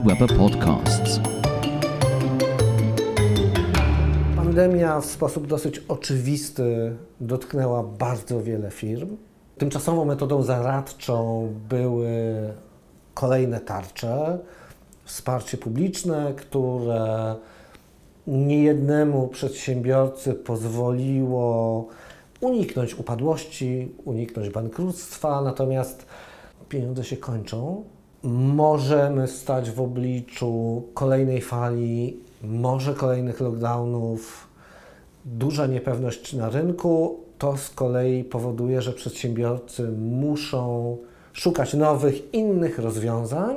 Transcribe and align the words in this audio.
Weber 0.00 0.36
Podcasts. 0.36 1.20
Pandemia 4.36 5.00
w 5.00 5.06
sposób 5.06 5.46
dosyć 5.46 5.78
oczywisty 5.78 6.96
dotknęła 7.20 7.82
bardzo 7.82 8.42
wiele 8.42 8.70
firm. 8.70 9.16
Tymczasową 9.58 10.04
metodą 10.04 10.42
zaradczą 10.42 11.48
były 11.68 12.08
kolejne 13.14 13.60
tarcze, 13.60 14.38
wsparcie 15.04 15.56
publiczne, 15.56 16.34
które 16.36 17.34
niejednemu 18.26 19.28
przedsiębiorcy 19.28 20.34
pozwoliło 20.34 21.86
uniknąć 22.40 22.94
upadłości, 22.94 23.92
uniknąć 24.04 24.50
bankructwa, 24.50 25.42
natomiast 25.42 26.06
pieniądze 26.68 27.04
się 27.04 27.16
kończą. 27.16 27.84
Możemy 28.22 29.28
stać 29.28 29.70
w 29.70 29.80
obliczu 29.80 30.82
kolejnej 30.94 31.40
fali, 31.40 32.20
może 32.42 32.94
kolejnych 32.94 33.40
lockdownów, 33.40 34.48
duża 35.24 35.66
niepewność 35.66 36.32
na 36.32 36.50
rynku. 36.50 37.20
To 37.38 37.56
z 37.56 37.70
kolei 37.70 38.24
powoduje, 38.24 38.82
że 38.82 38.92
przedsiębiorcy 38.92 39.88
muszą 39.98 40.96
szukać 41.32 41.74
nowych, 41.74 42.34
innych 42.34 42.78
rozwiązań. 42.78 43.56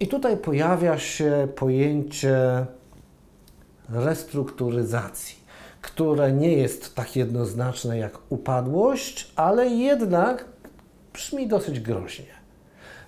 I 0.00 0.08
tutaj 0.08 0.36
pojawia 0.36 0.98
się 0.98 1.48
pojęcie 1.56 2.66
restrukturyzacji, 3.88 5.36
które 5.82 6.32
nie 6.32 6.52
jest 6.52 6.94
tak 6.94 7.16
jednoznaczne 7.16 7.98
jak 7.98 8.18
upadłość, 8.28 9.32
ale 9.36 9.66
jednak 9.66 10.44
brzmi 11.12 11.46
dosyć 11.48 11.80
groźnie. 11.80 12.35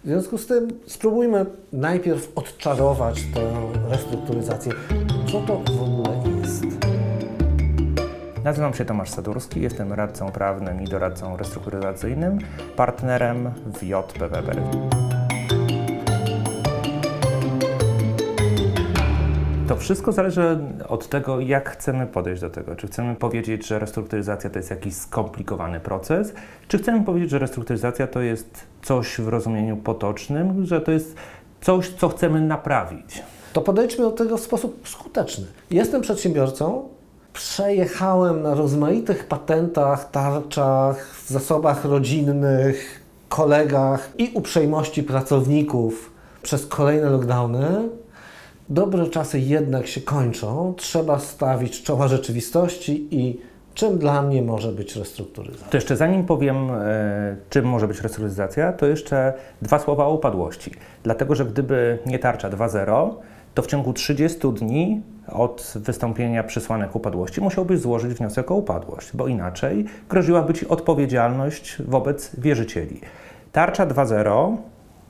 W 0.04 0.06
związku 0.06 0.38
z 0.38 0.46
tym 0.46 0.68
spróbujmy 0.86 1.46
najpierw 1.72 2.32
odczarować 2.34 3.22
tę 3.34 3.70
restrukturyzację. 3.90 4.72
Co 5.32 5.40
to 5.40 5.72
w 5.72 5.82
ogóle 5.82 6.38
jest? 6.40 6.64
Nazywam 8.44 8.74
się 8.74 8.84
Tomasz 8.84 9.10
Sadurski, 9.10 9.60
jestem 9.60 9.92
radcą 9.92 10.32
prawnym 10.32 10.82
i 10.82 10.84
doradcą 10.84 11.36
restrukturyzacyjnym, 11.36 12.38
partnerem 12.76 13.50
w 13.66 13.82
JP 13.82 14.18
Weber. 14.18 14.62
To 19.68 19.76
wszystko 19.76 20.12
zależy 20.12 20.58
od 20.88 21.08
tego, 21.08 21.40
jak 21.40 21.70
chcemy 21.70 22.06
podejść 22.06 22.40
do 22.40 22.50
tego. 22.50 22.76
Czy 22.76 22.86
chcemy 22.86 23.14
powiedzieć, 23.14 23.66
że 23.66 23.78
restrukturyzacja 23.78 24.50
to 24.50 24.58
jest 24.58 24.70
jakiś 24.70 24.94
skomplikowany 24.94 25.80
proces, 25.80 26.32
czy 26.68 26.78
chcemy 26.78 27.04
powiedzieć, 27.04 27.30
że 27.30 27.38
restrukturyzacja 27.38 28.06
to 28.06 28.20
jest 28.20 28.66
coś 28.82 29.20
w 29.20 29.28
rozumieniu 29.28 29.76
potocznym, 29.76 30.66
że 30.66 30.80
to 30.80 30.92
jest 30.92 31.14
coś, 31.60 31.88
co 31.88 32.08
chcemy 32.08 32.40
naprawić. 32.40 33.22
To 33.52 33.60
podejdźmy 33.60 34.04
do 34.04 34.10
tego 34.10 34.36
w 34.36 34.40
sposób 34.40 34.88
skuteczny. 34.88 35.46
Jestem 35.70 36.02
przedsiębiorcą, 36.02 36.88
przejechałem 37.32 38.42
na 38.42 38.54
rozmaitych 38.54 39.26
patentach, 39.26 40.10
tarczach, 40.10 41.14
zasobach 41.26 41.84
rodzinnych, 41.84 43.02
kolegach 43.28 44.10
i 44.18 44.30
uprzejmości 44.34 45.02
pracowników 45.02 46.10
przez 46.42 46.66
kolejne 46.66 47.10
lockdowny. 47.10 47.88
Dobre 48.70 49.06
czasy 49.06 49.40
jednak 49.40 49.86
się 49.86 50.00
kończą. 50.00 50.74
Trzeba 50.76 51.18
stawić 51.18 51.82
czoła 51.82 52.08
rzeczywistości 52.08 53.08
i 53.10 53.40
czym 53.74 53.98
dla 53.98 54.22
mnie 54.22 54.42
może 54.42 54.72
być 54.72 54.96
restrukturyzacja. 54.96 55.68
To 55.68 55.76
jeszcze 55.76 55.96
zanim 55.96 56.24
powiem, 56.24 56.70
e, 56.70 57.36
czym 57.50 57.64
może 57.64 57.88
być 57.88 58.00
restrukturyzacja, 58.00 58.72
to 58.72 58.86
jeszcze 58.86 59.32
dwa 59.62 59.78
słowa 59.78 60.06
o 60.06 60.14
upadłości. 60.14 60.70
Dlatego, 61.02 61.34
że 61.34 61.44
gdyby 61.44 61.98
nie 62.06 62.18
tarcza 62.18 62.50
2.0, 62.50 63.14
to 63.54 63.62
w 63.62 63.66
ciągu 63.66 63.92
30 63.92 64.52
dni 64.52 65.02
od 65.32 65.74
wystąpienia 65.76 66.44
przesłanek 66.44 66.96
upadłości 66.96 67.40
musiałbyś 67.40 67.80
złożyć 67.80 68.14
wniosek 68.14 68.50
o 68.50 68.54
upadłość, 68.54 69.10
bo 69.14 69.28
inaczej 69.28 69.84
groziłaby 70.08 70.54
Ci 70.54 70.68
odpowiedzialność 70.68 71.82
wobec 71.82 72.40
wierzycieli. 72.40 73.00
Tarcza 73.52 73.86
2.0 73.86 74.56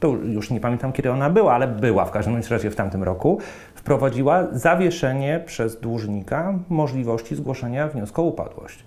to 0.00 0.08
już 0.08 0.50
nie 0.50 0.60
pamiętam 0.60 0.92
kiedy 0.92 1.10
ona 1.10 1.30
była, 1.30 1.54
ale 1.54 1.68
była 1.68 2.04
w 2.04 2.10
każdym 2.10 2.40
razie 2.50 2.70
w 2.70 2.76
tamtym 2.76 3.02
roku, 3.02 3.38
wprowadziła 3.74 4.46
zawieszenie 4.52 5.42
przez 5.46 5.80
dłużnika 5.80 6.54
możliwości 6.68 7.36
zgłoszenia 7.36 7.88
wniosku 7.88 8.22
o 8.22 8.24
upadłość. 8.24 8.84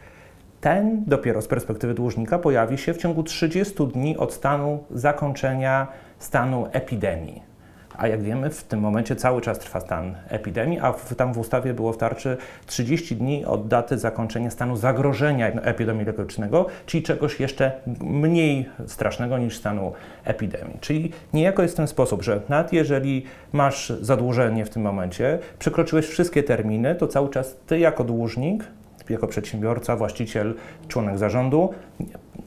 Ten 0.61 1.03
dopiero 1.07 1.41
z 1.41 1.47
perspektywy 1.47 1.94
dłużnika 1.94 2.39
pojawi 2.39 2.77
się 2.77 2.94
w 2.94 2.97
ciągu 2.97 3.23
30 3.23 3.88
dni 3.88 4.17
od 4.17 4.33
stanu 4.33 4.83
zakończenia 4.91 5.88
stanu 6.19 6.67
epidemii. 6.71 7.50
A 7.97 8.07
jak 8.07 8.22
wiemy, 8.22 8.50
w 8.50 8.63
tym 8.63 8.79
momencie 8.79 9.16
cały 9.16 9.41
czas 9.41 9.59
trwa 9.59 9.79
stan 9.79 10.16
epidemii, 10.29 10.79
a 10.79 10.91
w, 10.91 11.16
tam 11.16 11.34
w 11.34 11.38
ustawie 11.38 11.74
było 11.74 11.94
w 11.94 11.97
tarczy 11.97 12.38
30 12.66 13.16
dni 13.16 13.46
od 13.46 13.68
daty 13.68 13.97
zakończenia 13.97 14.52
stanu 14.52 14.75
zagrożenia 14.78 15.47
epidemiologicznego, 15.47 16.66
czyli 16.85 17.03
czegoś 17.03 17.40
jeszcze 17.40 17.72
mniej 18.01 18.69
strasznego 18.88 19.38
niż 19.38 19.57
stanu 19.57 19.94
epidemii. 20.24 20.78
Czyli 20.81 21.12
niejako 21.34 21.62
jest 21.62 21.74
w 21.74 21.78
ten 21.78 21.88
sposób, 21.88 22.24
że 22.24 22.41
nawet 22.50 22.74
jeżeli 22.74 23.24
masz 23.53 23.94
zadłużenie 24.01 24.66
w 24.66 24.69
tym 24.69 24.81
momencie, 24.81 25.40
przekroczyłeś 25.59 26.06
wszystkie 26.06 26.44
terminy, 26.44 26.96
to 26.96 27.07
cały 27.07 27.30
czas 27.30 27.57
ty 27.68 27.80
jako 27.80 28.03
dłużnik 28.03 28.63
jako 29.09 29.28
przedsiębiorca, 29.28 29.96
właściciel, 29.96 30.56
członek 30.88 31.18
zarządu, 31.18 31.69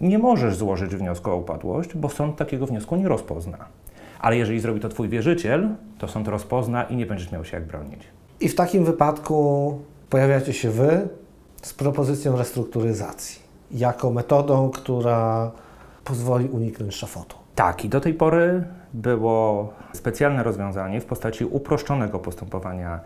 nie 0.00 0.19
możesz 0.19 0.56
złożyć 0.56 0.97
wniosku 0.97 1.31
o 1.31 1.37
upadłość, 1.37 1.94
bo 1.94 2.09
sąd 2.09 2.37
takiego 2.37 2.66
wniosku 2.66 2.97
nie 2.97 3.09
rozpozna. 3.09 3.59
Ale 4.24 4.36
jeżeli 4.36 4.60
zrobi 4.60 4.80
to 4.80 4.88
Twój 4.88 5.08
wierzyciel, 5.08 5.68
to 5.98 6.08
sąd 6.08 6.28
rozpozna 6.28 6.84
i 6.84 6.96
nie 6.96 7.06
będziesz 7.06 7.32
miał 7.32 7.44
się 7.44 7.56
jak 7.56 7.66
bronić. 7.66 8.02
I 8.40 8.48
w 8.48 8.54
takim 8.54 8.84
wypadku 8.84 9.78
pojawiacie 10.10 10.52
się 10.52 10.70
Wy 10.70 11.08
z 11.62 11.74
propozycją 11.74 12.36
restrukturyzacji 12.36 13.42
jako 13.70 14.10
metodą, 14.10 14.70
która 14.70 15.50
pozwoli 16.04 16.48
uniknąć 16.48 16.94
szafotu. 16.94 17.36
Tak, 17.54 17.84
i 17.84 17.88
do 17.88 18.00
tej 18.00 18.14
pory 18.14 18.64
było 18.94 19.72
specjalne 19.92 20.42
rozwiązanie 20.42 21.00
w 21.00 21.04
postaci 21.04 21.44
uproszczonego 21.44 22.18
postępowania 22.18 23.00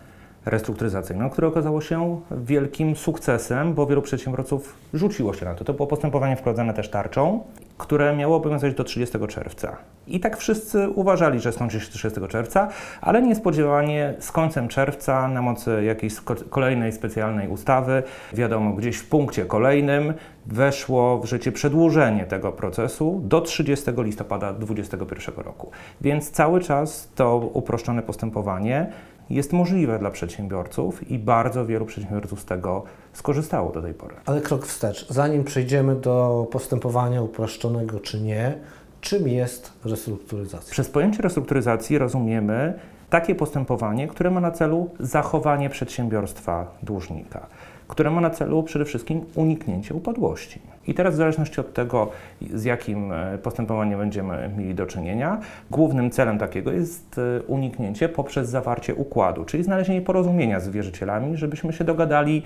restrukturyzacyjną, 0.46 1.30
które 1.30 1.48
okazało 1.48 1.80
się 1.80 2.20
wielkim 2.30 2.96
sukcesem, 2.96 3.74
bo 3.74 3.86
wielu 3.86 4.02
przedsiębiorców 4.02 4.74
rzuciło 4.94 5.34
się 5.34 5.44
na 5.44 5.54
to. 5.54 5.64
To 5.64 5.74
było 5.74 5.86
postępowanie 5.86 6.36
wprowadzane 6.36 6.74
też 6.74 6.90
tarczą, 6.90 7.40
które 7.78 8.16
miało 8.16 8.36
obowiązywać 8.36 8.76
do 8.76 8.84
30 8.84 9.18
czerwca. 9.28 9.76
I 10.06 10.20
tak 10.20 10.36
wszyscy 10.36 10.88
uważali, 10.88 11.40
że 11.40 11.52
skończy 11.52 11.80
się 11.80 11.90
30 11.90 12.20
czerwca, 12.28 12.68
ale 13.00 13.22
niespodziewanie 13.22 14.14
z 14.18 14.32
końcem 14.32 14.68
czerwca 14.68 15.28
na 15.28 15.42
mocy 15.42 15.84
jakiejś 15.84 16.14
kolejnej 16.50 16.92
specjalnej 16.92 17.48
ustawy, 17.48 18.02
wiadomo, 18.32 18.72
gdzieś 18.72 18.96
w 18.96 19.08
punkcie 19.08 19.44
kolejnym 19.44 20.14
weszło 20.46 21.18
w 21.18 21.24
życie 21.24 21.52
przedłużenie 21.52 22.26
tego 22.26 22.52
procesu 22.52 23.20
do 23.24 23.40
30 23.40 23.90
listopada 23.96 24.52
2021 24.52 25.44
roku. 25.44 25.70
Więc 26.00 26.30
cały 26.30 26.60
czas 26.60 27.08
to 27.14 27.36
uproszczone 27.36 28.02
postępowanie 28.02 28.92
jest 29.30 29.52
możliwe 29.52 29.98
dla 29.98 30.10
przedsiębiorców 30.10 31.10
i 31.10 31.18
bardzo 31.18 31.66
wielu 31.66 31.86
przedsiębiorców 31.86 32.40
z 32.40 32.44
tego 32.44 32.82
skorzystało 33.12 33.72
do 33.72 33.82
tej 33.82 33.94
pory. 33.94 34.14
Ale 34.26 34.40
krok 34.40 34.66
wstecz, 34.66 35.08
zanim 35.08 35.44
przejdziemy 35.44 35.96
do 35.96 36.46
postępowania 36.50 37.22
uproszczonego 37.22 38.00
czy 38.00 38.20
nie, 38.20 38.58
czym 39.00 39.28
jest 39.28 39.72
restrukturyzacja? 39.84 40.70
Przez 40.70 40.88
pojęcie 40.88 41.22
restrukturyzacji 41.22 41.98
rozumiemy 41.98 42.78
takie 43.10 43.34
postępowanie, 43.34 44.08
które 44.08 44.30
ma 44.30 44.40
na 44.40 44.50
celu 44.50 44.90
zachowanie 45.00 45.70
przedsiębiorstwa 45.70 46.66
dłużnika 46.82 47.46
które 47.88 48.10
ma 48.10 48.20
na 48.20 48.30
celu 48.30 48.62
przede 48.62 48.84
wszystkim 48.84 49.24
uniknięcie 49.34 49.94
upadłości. 49.94 50.60
I 50.88 50.94
teraz 50.94 51.14
w 51.14 51.16
zależności 51.16 51.60
od 51.60 51.74
tego, 51.74 52.10
z 52.54 52.64
jakim 52.64 53.12
e, 53.12 53.38
postępowaniem 53.38 53.98
będziemy 53.98 54.50
mieli 54.56 54.74
do 54.74 54.86
czynienia, 54.86 55.40
głównym 55.70 56.10
celem 56.10 56.38
takiego 56.38 56.72
jest 56.72 57.18
e, 57.18 57.42
uniknięcie 57.42 58.08
poprzez 58.08 58.48
zawarcie 58.48 58.94
układu, 58.94 59.44
czyli 59.44 59.64
znalezienie 59.64 60.02
porozumienia 60.02 60.60
z 60.60 60.68
wierzycielami, 60.68 61.36
żebyśmy 61.36 61.72
się 61.72 61.84
dogadali, 61.84 62.42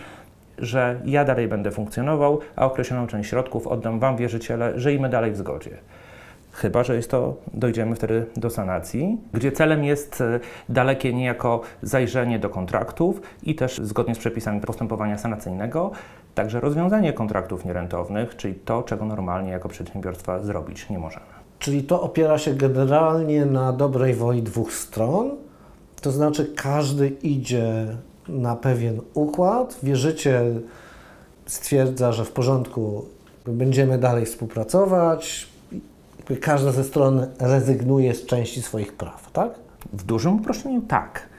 że 0.59 1.01
ja 1.05 1.25
dalej 1.25 1.49
będę 1.49 1.71
funkcjonował, 1.71 2.41
a 2.57 2.67
określoną 2.67 3.07
część 3.07 3.31
środków 3.31 3.67
oddam 3.67 3.99
Wam, 3.99 4.17
wierzyciele, 4.17 4.81
żyjmy 4.81 5.09
dalej 5.09 5.33
w 5.33 5.37
zgodzie. 5.37 5.71
Chyba, 6.53 6.85
że 6.85 6.97
jest 6.97 7.11
to, 7.11 7.37
dojdziemy 7.55 7.97
wtedy 7.97 8.27
do 8.37 8.51
sanacji, 8.51 9.19
gdzie 9.33 9.53
celem 9.53 9.85
jest 9.85 10.21
e, 10.21 10.41
dalekie 10.69 11.13
niejako 11.13 11.61
zajrzenie 11.83 12.39
do 12.39 12.49
kontraktów 12.49 13.21
i 13.43 13.55
też 13.55 13.79
zgodnie 13.79 14.15
z 14.15 14.19
przepisami 14.19 14.61
postępowania 14.61 15.19
sanacyjnego, 15.19 15.91
także 16.35 16.61
rozwiązanie 16.61 17.13
kontraktów 17.13 17.65
nierentownych, 17.65 18.37
czyli 18.37 18.55
to, 18.55 18.83
czego 18.83 19.05
normalnie 19.05 19.51
jako 19.51 19.69
przedsiębiorstwa 19.69 20.39
zrobić 20.39 20.91
nie 20.91 20.99
możemy. 20.99 21.27
Czyli 21.59 21.83
to 21.83 22.03
opiera 22.03 22.39
się 22.39 22.55
generalnie 22.55 23.47
na 23.47 23.73
dobrej 23.73 24.15
woli 24.15 24.43
dwóch 24.43 24.73
stron, 24.73 25.31
to 26.01 26.11
znaczy 26.11 26.53
każdy 26.57 27.09
idzie 27.09 27.87
na 28.29 28.57
pewien 28.57 29.01
układ, 29.15 29.79
wierzyciel 29.83 30.61
stwierdza, 31.47 32.13
że 32.13 32.25
w 32.25 32.33
porządku, 32.33 33.05
będziemy 33.47 33.99
dalej 33.99 34.27
współpracować, 34.27 35.49
każda 36.41 36.73
ze 36.73 36.85
stron 36.85 37.27
rezygnuje 37.41 38.15
z 38.15 38.27
części 38.27 38.63
swoich 38.63 38.93
praw, 38.93 39.33
tak? 39.33 39.51
W 39.93 40.05
dużym 40.05 40.35
uproszczeniu 40.35 40.83
tak. 40.83 41.32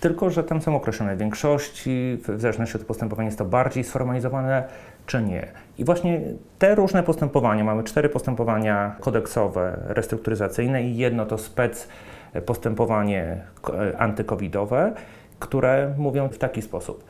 Tylko, 0.00 0.30
że 0.30 0.44
tam 0.44 0.62
są 0.62 0.76
określone 0.76 1.16
większości, 1.16 2.18
w 2.28 2.40
zależności 2.40 2.76
od 2.76 2.84
postępowania 2.84 3.26
jest 3.26 3.38
to 3.38 3.44
bardziej 3.44 3.84
sformalizowane 3.84 4.64
czy 5.06 5.22
nie. 5.22 5.46
I 5.78 5.84
właśnie 5.84 6.20
te 6.58 6.74
różne 6.74 7.02
postępowania, 7.02 7.64
mamy 7.64 7.84
cztery 7.84 8.08
postępowania 8.08 8.96
kodeksowe, 9.00 9.78
restrukturyzacyjne 9.86 10.82
i 10.82 10.96
jedno 10.96 11.26
to 11.26 11.38
spec 11.38 11.88
postępowanie 12.46 13.40
antykowidowe, 13.98 14.92
które 15.38 15.94
mówią 15.98 16.28
w 16.28 16.38
taki 16.38 16.62
sposób. 16.62 17.04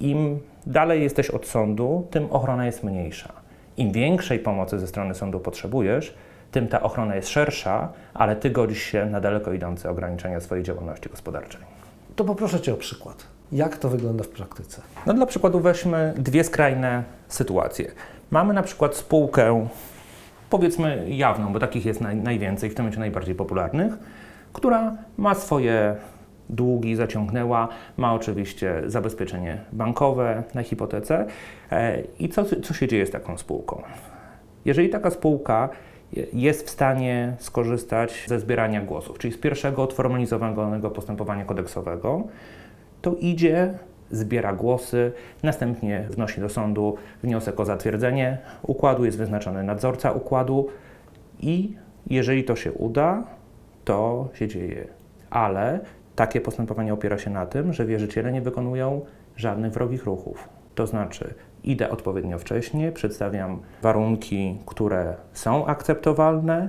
Im 0.00 0.40
dalej 0.66 1.02
jesteś 1.02 1.30
od 1.30 1.46
sądu, 1.46 2.06
tym 2.10 2.26
ochrona 2.30 2.66
jest 2.66 2.84
mniejsza. 2.84 3.32
Im 3.76 3.92
większej 3.92 4.38
pomocy 4.38 4.78
ze 4.78 4.86
strony 4.86 5.14
sądu 5.14 5.40
potrzebujesz, 5.40 6.14
tym 6.50 6.68
ta 6.68 6.82
ochrona 6.82 7.16
jest 7.16 7.28
szersza, 7.28 7.92
ale 8.14 8.36
ty 8.36 8.50
godzisz 8.50 8.82
się 8.82 9.06
na 9.06 9.20
daleko 9.20 9.52
idące 9.52 9.90
ograniczenia 9.90 10.40
swojej 10.40 10.64
działalności 10.64 11.10
gospodarczej. 11.10 11.73
To 12.16 12.24
poproszę 12.24 12.60
Cię 12.60 12.74
o 12.74 12.76
przykład. 12.76 13.26
Jak 13.52 13.76
to 13.76 13.88
wygląda 13.88 14.24
w 14.24 14.28
praktyce? 14.28 14.82
No 15.06 15.14
dla 15.14 15.26
przykładu 15.26 15.60
weźmy 15.60 16.14
dwie 16.16 16.44
skrajne 16.44 17.04
sytuacje. 17.28 17.92
Mamy 18.30 18.54
na 18.54 18.62
przykład 18.62 18.96
spółkę, 18.96 19.68
powiedzmy 20.50 21.04
jawną, 21.08 21.52
bo 21.52 21.60
takich 21.60 21.86
jest 21.86 22.00
naj, 22.00 22.16
najwięcej, 22.16 22.70
w 22.70 22.74
tym 22.74 22.82
momencie 22.82 23.00
najbardziej 23.00 23.34
popularnych, 23.34 23.92
która 24.52 24.96
ma 25.18 25.34
swoje 25.34 25.96
długi, 26.50 26.96
zaciągnęła, 26.96 27.68
ma 27.96 28.14
oczywiście 28.14 28.82
zabezpieczenie 28.86 29.60
bankowe 29.72 30.42
na 30.54 30.62
hipotece. 30.62 31.26
E, 31.72 32.02
I 32.18 32.28
co, 32.28 32.44
co 32.62 32.74
się 32.74 32.88
dzieje 32.88 33.06
z 33.06 33.10
taką 33.10 33.38
spółką? 33.38 33.82
Jeżeli 34.64 34.88
taka 34.88 35.10
spółka 35.10 35.68
jest 36.32 36.66
w 36.66 36.70
stanie 36.70 37.34
skorzystać 37.38 38.24
ze 38.28 38.40
zbierania 38.40 38.80
głosów, 38.80 39.18
czyli 39.18 39.34
z 39.34 39.38
pierwszego 39.38 39.82
odformalizowanego 39.82 40.90
postępowania 40.90 41.44
kodeksowego, 41.44 42.22
to 43.02 43.14
idzie, 43.20 43.78
zbiera 44.10 44.52
głosy, 44.52 45.12
następnie 45.42 46.06
wnosi 46.10 46.40
do 46.40 46.48
sądu 46.48 46.96
wniosek 47.22 47.60
o 47.60 47.64
zatwierdzenie 47.64 48.38
układu, 48.62 49.04
jest 49.04 49.18
wyznaczony 49.18 49.62
nadzorca 49.62 50.12
układu 50.12 50.68
i 51.40 51.76
jeżeli 52.06 52.44
to 52.44 52.56
się 52.56 52.72
uda, 52.72 53.24
to 53.84 54.28
się 54.34 54.48
dzieje. 54.48 54.86
Ale 55.30 55.80
takie 56.16 56.40
postępowanie 56.40 56.94
opiera 56.94 57.18
się 57.18 57.30
na 57.30 57.46
tym, 57.46 57.72
że 57.72 57.86
wierzyciele 57.86 58.32
nie 58.32 58.42
wykonują 58.42 59.00
żadnych 59.36 59.72
wrogich 59.72 60.04
ruchów. 60.04 60.48
To 60.74 60.86
znaczy, 60.86 61.34
idę 61.64 61.90
odpowiednio 61.90 62.38
wcześnie, 62.38 62.92
przedstawiam 62.92 63.58
warunki, 63.82 64.58
które 64.66 65.14
są 65.32 65.66
akceptowalne 65.66 66.68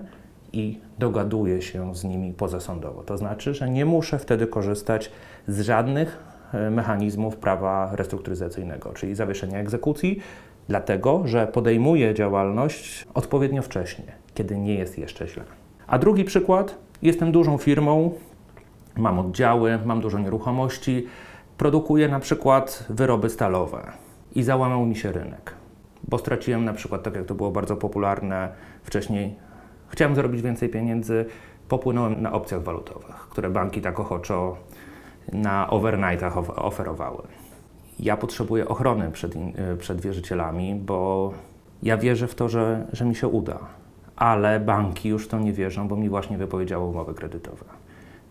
i 0.53 0.79
dogaduję 0.99 1.61
się 1.61 1.95
z 1.95 2.03
nimi 2.03 2.33
pozasądowo. 2.33 3.03
To 3.03 3.17
znaczy, 3.17 3.53
że 3.53 3.69
nie 3.69 3.85
muszę 3.85 4.19
wtedy 4.19 4.47
korzystać 4.47 5.11
z 5.47 5.61
żadnych 5.61 6.23
e, 6.53 6.69
mechanizmów 6.69 7.37
prawa 7.37 7.95
restrukturyzacyjnego, 7.95 8.93
czyli 8.93 9.15
zawieszenia 9.15 9.59
egzekucji, 9.59 10.19
dlatego 10.67 11.21
że 11.25 11.47
podejmuję 11.47 12.13
działalność 12.13 13.07
odpowiednio 13.13 13.61
wcześnie, 13.61 14.05
kiedy 14.33 14.57
nie 14.57 14.75
jest 14.75 14.97
jeszcze 14.97 15.27
źle. 15.27 15.43
A 15.87 15.99
drugi 15.99 16.23
przykład, 16.23 16.77
jestem 17.01 17.31
dużą 17.31 17.57
firmą, 17.57 18.11
mam 18.97 19.19
oddziały, 19.19 19.79
mam 19.85 20.01
dużo 20.01 20.19
nieruchomości, 20.19 21.07
produkuję 21.57 22.07
na 22.07 22.19
przykład 22.19 22.85
wyroby 22.89 23.29
stalowe 23.29 24.04
i 24.35 24.43
załamał 24.43 24.85
mi 24.85 24.95
się 24.95 25.11
rynek, 25.11 25.53
bo 26.07 26.17
straciłem 26.17 26.65
na 26.65 26.73
przykład, 26.73 27.03
tak 27.03 27.15
jak 27.15 27.25
to 27.25 27.35
było 27.35 27.51
bardzo 27.51 27.77
popularne 27.77 28.49
wcześniej, 28.83 29.35
chciałem 29.89 30.15
zarobić 30.15 30.41
więcej 30.41 30.69
pieniędzy, 30.69 31.25
popłynąłem 31.69 32.21
na 32.21 32.33
opcjach 32.33 32.63
walutowych, 32.63 33.15
które 33.15 33.49
banki 33.49 33.81
tak 33.81 33.99
ochoczo 33.99 34.57
na 35.33 35.69
overnightach 35.69 36.37
oferowały. 36.59 37.23
Ja 37.99 38.17
potrzebuję 38.17 38.67
ochrony 38.67 39.11
przed, 39.11 39.35
y, 39.35 39.77
przed 39.79 40.01
wierzycielami, 40.01 40.75
bo 40.75 41.31
ja 41.83 41.97
wierzę 41.97 42.27
w 42.27 42.35
to, 42.35 42.49
że, 42.49 42.87
że 42.93 43.05
mi 43.05 43.15
się 43.15 43.27
uda, 43.27 43.59
ale 44.15 44.59
banki 44.59 45.09
już 45.09 45.27
to 45.27 45.39
nie 45.39 45.53
wierzą, 45.53 45.87
bo 45.87 45.95
mi 45.95 46.09
właśnie 46.09 46.37
wypowiedziały 46.37 46.85
umowy 46.85 47.13
kredytowe. 47.13 47.65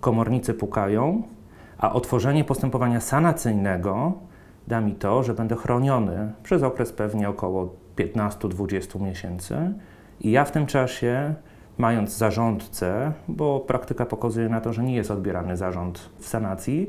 Komornicy 0.00 0.54
pukają, 0.54 1.22
a 1.78 1.92
otworzenie 1.92 2.44
postępowania 2.44 3.00
sanacyjnego 3.00 4.12
da 4.68 4.80
mi 4.80 4.94
to, 4.94 5.22
że 5.22 5.34
będę 5.34 5.56
chroniony 5.56 6.32
przez 6.42 6.62
okres 6.62 6.92
pewnie 6.92 7.28
około 7.28 7.74
15-20 7.96 9.00
miesięcy 9.00 9.56
i 10.20 10.30
ja 10.30 10.44
w 10.44 10.52
tym 10.52 10.66
czasie, 10.66 11.34
mając 11.78 12.16
zarządcę, 12.16 13.12
bo 13.28 13.60
praktyka 13.60 14.06
pokazuje 14.06 14.48
na 14.48 14.60
to, 14.60 14.72
że 14.72 14.82
nie 14.82 14.94
jest 14.94 15.10
odbierany 15.10 15.56
zarząd 15.56 16.10
w 16.18 16.28
sanacji, 16.28 16.88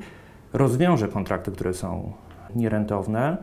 rozwiążę 0.53 1.07
kontrakty, 1.07 1.51
które 1.51 1.73
są 1.73 2.11
nierentowne, 2.55 3.37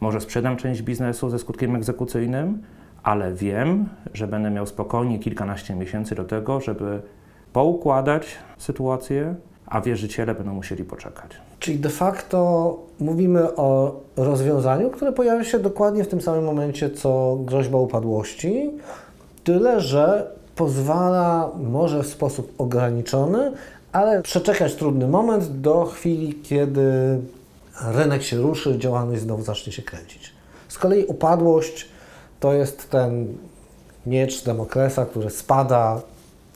może 0.00 0.20
sprzedam 0.20 0.56
część 0.56 0.82
biznesu 0.82 1.30
ze 1.30 1.38
skutkiem 1.38 1.76
egzekucyjnym, 1.76 2.62
ale 3.02 3.34
wiem, 3.34 3.88
że 4.14 4.26
będę 4.26 4.50
miał 4.50 4.66
spokojnie 4.66 5.18
kilkanaście 5.18 5.74
miesięcy 5.74 6.14
do 6.14 6.24
tego, 6.24 6.60
żeby 6.60 7.02
poukładać 7.52 8.38
sytuację, 8.58 9.34
a 9.66 9.80
wierzyciele 9.80 10.34
będą 10.34 10.54
musieli 10.54 10.84
poczekać. 10.84 11.40
Czyli 11.64 11.78
de 11.78 11.88
facto 11.88 12.78
mówimy 13.00 13.56
o 13.56 14.00
rozwiązaniu, 14.16 14.90
które 14.90 15.12
pojawia 15.12 15.44
się 15.44 15.58
dokładnie 15.58 16.04
w 16.04 16.08
tym 16.08 16.20
samym 16.20 16.44
momencie, 16.44 16.90
co 16.90 17.38
groźba 17.40 17.78
upadłości, 17.78 18.70
tyle 19.44 19.80
że 19.80 20.30
pozwala 20.56 21.50
może 21.56 22.02
w 22.02 22.06
sposób 22.06 22.54
ograniczony, 22.58 23.52
ale 23.92 24.22
przeczekać 24.22 24.74
trudny 24.74 25.08
moment 25.08 25.60
do 25.60 25.84
chwili, 25.84 26.34
kiedy 26.34 27.18
rynek 27.94 28.22
się 28.22 28.36
ruszy, 28.36 28.78
działalność 28.78 29.22
znowu 29.22 29.42
zacznie 29.42 29.72
się 29.72 29.82
kręcić. 29.82 30.32
Z 30.68 30.78
kolei 30.78 31.04
upadłość 31.04 31.88
to 32.40 32.52
jest 32.52 32.90
ten 32.90 33.26
miecz 34.06 34.44
Demokresa, 34.44 35.06
który 35.06 35.30
spada, 35.30 36.00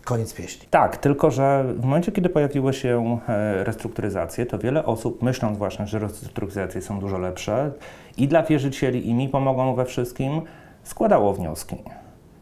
koniec 0.08 0.34
pieśni. 0.34 0.66
Tak, 0.70 0.96
tylko 0.96 1.30
że 1.30 1.64
w 1.76 1.84
momencie, 1.84 2.12
kiedy 2.12 2.28
pojawiły 2.28 2.72
się 2.72 3.18
e, 3.28 3.64
restrukturyzacje, 3.64 4.46
to 4.46 4.58
wiele 4.58 4.84
osób, 4.84 5.22
myśląc 5.22 5.58
właśnie, 5.58 5.86
że 5.86 5.98
restrukturyzacje 5.98 6.82
są 6.82 7.00
dużo 7.00 7.18
lepsze 7.18 7.70
i 8.16 8.28
dla 8.28 8.42
wierzycieli, 8.42 9.08
i 9.08 9.14
mi 9.14 9.28
pomogą 9.28 9.74
we 9.74 9.84
wszystkim, 9.84 10.42
składało 10.82 11.34
wnioski. 11.34 11.76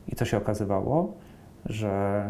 I 0.08 0.16
co 0.16 0.24
się 0.24 0.36
okazywało? 0.36 1.12
Że 1.64 2.22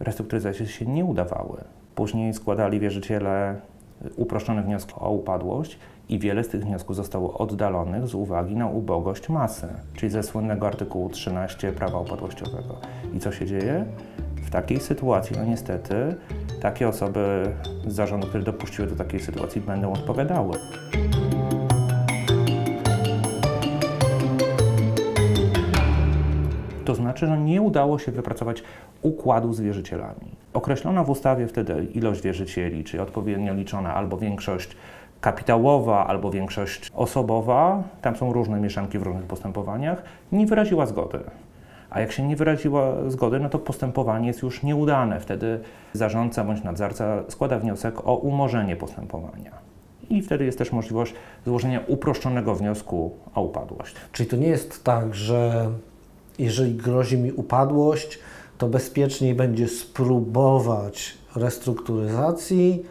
restrukturyzacje 0.00 0.66
się 0.66 0.86
nie 0.86 1.04
udawały. 1.04 1.64
Później 1.94 2.34
składali 2.34 2.80
wierzyciele 2.80 3.56
uproszczone 4.16 4.62
wnioski 4.62 4.94
o 4.96 5.10
upadłość 5.10 5.78
i 6.08 6.18
wiele 6.18 6.44
z 6.44 6.48
tych 6.48 6.64
wniosków 6.64 6.96
zostało 6.96 7.38
oddalonych 7.38 8.06
z 8.06 8.14
uwagi 8.14 8.56
na 8.56 8.66
ubogość 8.66 9.28
masy, 9.28 9.68
czyli 9.94 10.12
ze 10.12 10.22
słynnego 10.22 10.66
artykułu 10.66 11.08
13 11.08 11.72
prawa 11.72 11.98
upadłościowego. 11.98 12.76
I 13.14 13.18
co 13.18 13.32
się 13.32 13.46
dzieje? 13.46 13.84
Takiej 14.52 14.80
sytuacji, 14.80 15.36
no 15.38 15.44
niestety, 15.44 15.94
takie 16.60 16.88
osoby 16.88 17.52
z 17.86 17.92
zarządu, 17.94 18.26
które 18.26 18.44
dopuściły 18.44 18.88
do 18.88 18.96
takiej 18.96 19.20
sytuacji, 19.20 19.60
będą 19.60 19.92
odpowiadały. 19.92 20.52
To 26.84 26.94
znaczy, 26.94 27.26
że 27.26 27.38
nie 27.38 27.62
udało 27.62 27.98
się 27.98 28.12
wypracować 28.12 28.62
układu 29.02 29.52
z 29.52 29.60
wierzycielami. 29.60 30.36
Określona 30.52 31.04
w 31.04 31.10
ustawie 31.10 31.46
wtedy 31.46 31.86
ilość 31.94 32.22
wierzycieli, 32.22 32.84
czyli 32.84 33.02
odpowiednio 33.02 33.54
liczona 33.54 33.94
albo 33.94 34.16
większość 34.16 34.76
kapitałowa, 35.20 36.06
albo 36.06 36.30
większość 36.30 36.90
osobowa, 36.94 37.82
tam 38.02 38.16
są 38.16 38.32
różne 38.32 38.60
mieszanki 38.60 38.98
w 38.98 39.02
różnych 39.02 39.24
postępowaniach, 39.24 40.02
nie 40.32 40.46
wyraziła 40.46 40.86
zgody. 40.86 41.18
A 41.92 42.00
jak 42.00 42.12
się 42.12 42.28
nie 42.28 42.36
wyraziła 42.36 42.92
zgody, 43.08 43.40
no 43.40 43.48
to 43.48 43.58
postępowanie 43.58 44.26
jest 44.26 44.42
już 44.42 44.62
nieudane. 44.62 45.20
Wtedy 45.20 45.60
zarządca 45.92 46.44
bądź 46.44 46.62
nadzorca 46.62 47.22
składa 47.28 47.58
wniosek 47.58 48.06
o 48.06 48.14
umorzenie 48.14 48.76
postępowania. 48.76 49.52
I 50.10 50.22
wtedy 50.22 50.44
jest 50.44 50.58
też 50.58 50.72
możliwość 50.72 51.14
złożenia 51.46 51.80
uproszczonego 51.86 52.54
wniosku 52.54 53.12
o 53.34 53.42
upadłość. 53.42 53.94
Czyli 54.12 54.28
to 54.28 54.36
nie 54.36 54.46
jest 54.46 54.84
tak, 54.84 55.14
że 55.14 55.70
jeżeli 56.38 56.74
grozi 56.74 57.18
mi 57.18 57.32
upadłość, 57.32 58.18
to 58.58 58.68
bezpieczniej 58.68 59.34
będzie 59.34 59.68
spróbować 59.68 61.18
restrukturyzacji, 61.36 62.82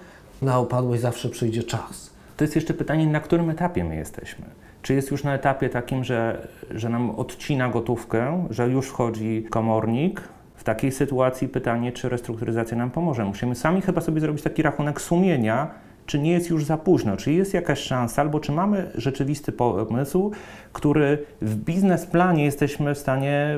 na 0.41 0.59
upadłość 0.59 1.01
zawsze 1.01 1.29
przyjdzie 1.29 1.63
czas. 1.63 2.09
To 2.37 2.43
jest 2.43 2.55
jeszcze 2.55 2.73
pytanie, 2.73 3.07
na 3.07 3.19
którym 3.19 3.49
etapie 3.49 3.83
my 3.83 3.95
jesteśmy. 3.95 4.45
Czy 4.81 4.93
jest 4.93 5.11
już 5.11 5.23
na 5.23 5.33
etapie 5.33 5.69
takim, 5.69 6.03
że, 6.03 6.47
że 6.71 6.89
nam 6.89 7.09
odcina 7.09 7.69
gotówkę, 7.69 8.47
że 8.49 8.67
już 8.67 8.87
wchodzi 8.87 9.45
komornik? 9.49 10.21
W 10.55 10.63
takiej 10.63 10.91
sytuacji 10.91 11.47
pytanie, 11.47 11.91
czy 11.91 12.09
restrukturyzacja 12.09 12.77
nam 12.77 12.91
pomoże. 12.91 13.25
Musimy 13.25 13.55
sami 13.55 13.81
chyba 13.81 14.01
sobie 14.01 14.21
zrobić 14.21 14.43
taki 14.43 14.61
rachunek 14.61 15.01
sumienia, 15.01 15.71
czy 16.05 16.19
nie 16.19 16.31
jest 16.31 16.49
już 16.49 16.65
za 16.65 16.77
późno, 16.77 17.17
czy 17.17 17.31
jest 17.31 17.53
jakaś 17.53 17.79
szansa, 17.79 18.21
albo 18.21 18.39
czy 18.39 18.51
mamy 18.51 18.91
rzeczywisty 18.95 19.51
pomysł, 19.51 20.31
który 20.73 21.25
w 21.41 21.55
biznesplanie 21.55 22.45
jesteśmy 22.45 22.95
w 22.95 22.97
stanie 22.97 23.57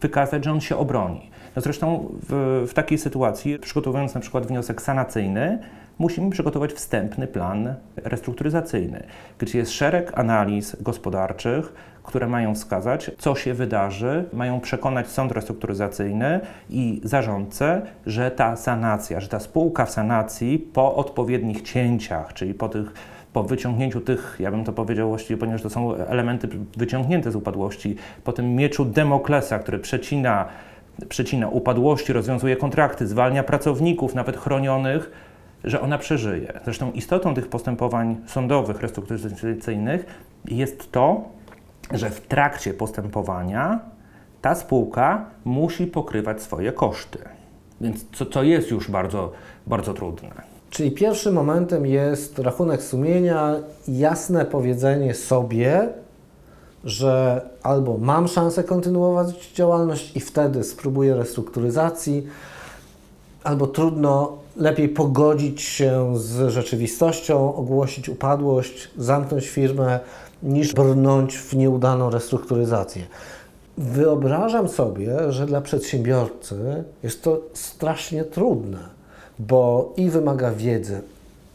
wykazać, 0.00 0.44
że 0.44 0.52
on 0.52 0.60
się 0.60 0.76
obroni. 0.76 1.30
No 1.56 1.62
zresztą 1.62 2.08
w, 2.28 2.64
w 2.70 2.74
takiej 2.74 2.98
sytuacji, 2.98 3.58
przygotowując 3.58 4.14
na 4.14 4.20
przykład 4.20 4.46
wniosek 4.46 4.82
sanacyjny, 4.82 5.58
musimy 6.00 6.30
przygotować 6.30 6.72
wstępny 6.72 7.26
plan 7.26 7.74
restrukturyzacyjny, 7.96 9.02
gdzie 9.38 9.58
jest 9.58 9.72
szereg 9.72 10.18
analiz 10.18 10.76
gospodarczych, 10.82 11.72
które 12.02 12.26
mają 12.26 12.54
wskazać, 12.54 13.10
co 13.18 13.34
się 13.34 13.54
wydarzy, 13.54 14.24
mają 14.32 14.60
przekonać 14.60 15.08
sąd 15.08 15.32
restrukturyzacyjny 15.32 16.40
i 16.70 17.00
zarządcę, 17.04 17.82
że 18.06 18.30
ta 18.30 18.56
sanacja, 18.56 19.20
że 19.20 19.28
ta 19.28 19.40
spółka 19.40 19.84
w 19.86 19.90
sanacji 19.90 20.58
po 20.58 20.94
odpowiednich 20.94 21.62
cięciach, 21.62 22.34
czyli 22.34 22.54
po 22.54 22.68
tych 22.68 22.92
po 23.32 23.42
wyciągnięciu 23.42 24.00
tych, 24.00 24.36
ja 24.40 24.50
bym 24.50 24.64
to 24.64 24.72
powiedział 24.72 25.08
właściwie, 25.08 25.36
ponieważ 25.36 25.62
to 25.62 25.70
są 25.70 25.94
elementy 25.94 26.48
wyciągnięte 26.76 27.30
z 27.30 27.36
upadłości, 27.36 27.96
po 28.24 28.32
tym 28.32 28.54
mieczu 28.54 28.84
Demoklesa, 28.84 29.58
który 29.58 29.78
przecina, 29.78 30.44
przecina 31.08 31.48
upadłości, 31.48 32.12
rozwiązuje 32.12 32.56
kontrakty, 32.56 33.06
zwalnia 33.06 33.42
pracowników, 33.42 34.14
nawet 34.14 34.36
chronionych, 34.36 35.10
że 35.64 35.80
ona 35.80 35.98
przeżyje. 35.98 36.60
Zresztą 36.64 36.92
istotą 36.92 37.34
tych 37.34 37.48
postępowań 37.48 38.16
sądowych, 38.26 38.80
restrukturyzacyjnych 38.80 40.04
jest 40.44 40.92
to, 40.92 41.24
że 41.92 42.10
w 42.10 42.20
trakcie 42.20 42.74
postępowania 42.74 43.80
ta 44.42 44.54
spółka 44.54 45.24
musi 45.44 45.86
pokrywać 45.86 46.42
swoje 46.42 46.72
koszty. 46.72 47.18
Więc 47.80 48.04
co, 48.12 48.26
co 48.26 48.42
jest 48.42 48.70
już 48.70 48.90
bardzo, 48.90 49.32
bardzo 49.66 49.94
trudne. 49.94 50.30
Czyli 50.70 50.90
pierwszym 50.90 51.34
momentem 51.34 51.86
jest 51.86 52.38
rachunek 52.38 52.82
sumienia, 52.82 53.54
jasne 53.88 54.44
powiedzenie 54.44 55.14
sobie, 55.14 55.88
że 56.84 57.42
albo 57.62 57.98
mam 57.98 58.28
szansę 58.28 58.64
kontynuować 58.64 59.52
działalność 59.54 60.16
i 60.16 60.20
wtedy 60.20 60.64
spróbuję 60.64 61.14
restrukturyzacji, 61.14 62.26
albo 63.44 63.66
trudno, 63.66 64.38
lepiej 64.56 64.88
pogodzić 64.88 65.62
się 65.62 66.18
z 66.18 66.52
rzeczywistością, 66.52 67.54
ogłosić 67.54 68.08
upadłość, 68.08 68.90
zamknąć 68.98 69.48
firmę, 69.48 70.00
niż 70.42 70.72
brnąć 70.72 71.38
w 71.38 71.56
nieudaną 71.56 72.10
restrukturyzację. 72.10 73.02
Wyobrażam 73.78 74.68
sobie, 74.68 75.32
że 75.32 75.46
dla 75.46 75.60
przedsiębiorcy 75.60 76.84
jest 77.02 77.22
to 77.22 77.40
strasznie 77.54 78.24
trudne, 78.24 78.78
bo 79.38 79.92
i 79.96 80.10
wymaga 80.10 80.50
wiedzy 80.52 81.00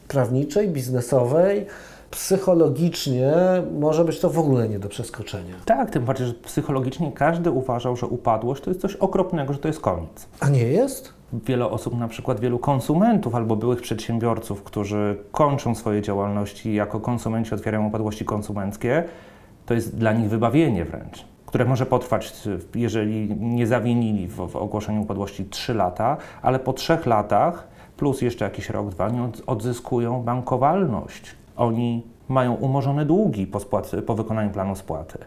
prawniczej, 0.07 0.67
biznesowej, 0.67 1.65
psychologicznie 2.15 3.33
może 3.79 4.05
być 4.05 4.19
to 4.19 4.29
w 4.29 4.39
ogóle 4.39 4.69
nie 4.69 4.79
do 4.79 4.89
przeskoczenia. 4.89 5.55
Tak, 5.65 5.91
tym 5.91 6.05
bardziej, 6.05 6.27
że 6.27 6.33
psychologicznie 6.33 7.11
każdy 7.11 7.51
uważał, 7.51 7.95
że 7.95 8.07
upadłość 8.07 8.63
to 8.63 8.69
jest 8.69 8.81
coś 8.81 8.95
okropnego, 8.95 9.53
że 9.53 9.59
to 9.59 9.67
jest 9.67 9.79
koniec. 9.79 10.27
A 10.39 10.49
nie 10.49 10.63
jest? 10.63 11.13
Wiele 11.33 11.65
osób, 11.69 11.99
na 11.99 12.07
przykład 12.07 12.39
wielu 12.39 12.59
konsumentów 12.59 13.35
albo 13.35 13.55
byłych 13.55 13.81
przedsiębiorców, 13.81 14.63
którzy 14.63 15.17
kończą 15.31 15.75
swoje 15.75 16.01
działalności 16.01 16.73
jako 16.73 16.99
konsumenci, 16.99 17.55
otwierają 17.55 17.87
upadłości 17.87 18.25
konsumenckie, 18.25 19.03
to 19.65 19.73
jest 19.73 19.97
dla 19.97 20.13
nich 20.13 20.29
wybawienie 20.29 20.85
wręcz 20.85 21.25
które 21.45 21.65
może 21.65 21.85
potrwać, 21.85 22.33
jeżeli 22.75 23.35
nie 23.39 23.67
zawinili 23.67 24.27
w, 24.27 24.35
w 24.35 24.55
ogłoszeniu 24.55 25.01
upadłości 25.01 25.45
3 25.45 25.73
lata, 25.73 26.17
ale 26.41 26.59
po 26.59 26.73
3 26.73 26.97
latach 27.05 27.67
plus 27.97 28.21
jeszcze 28.21 28.45
jakiś 28.45 28.69
rok, 28.69 28.89
dwa, 28.89 29.05
oni 29.05 29.19
odzyskują 29.47 30.23
bankowalność. 30.23 31.35
Oni 31.57 32.03
mają 32.29 32.53
umorzone 32.53 33.05
długi 33.05 33.47
po, 33.47 33.59
spłaty, 33.59 34.01
po 34.01 34.15
wykonaniu 34.15 34.49
planu 34.49 34.75
spłaty. 34.75 35.17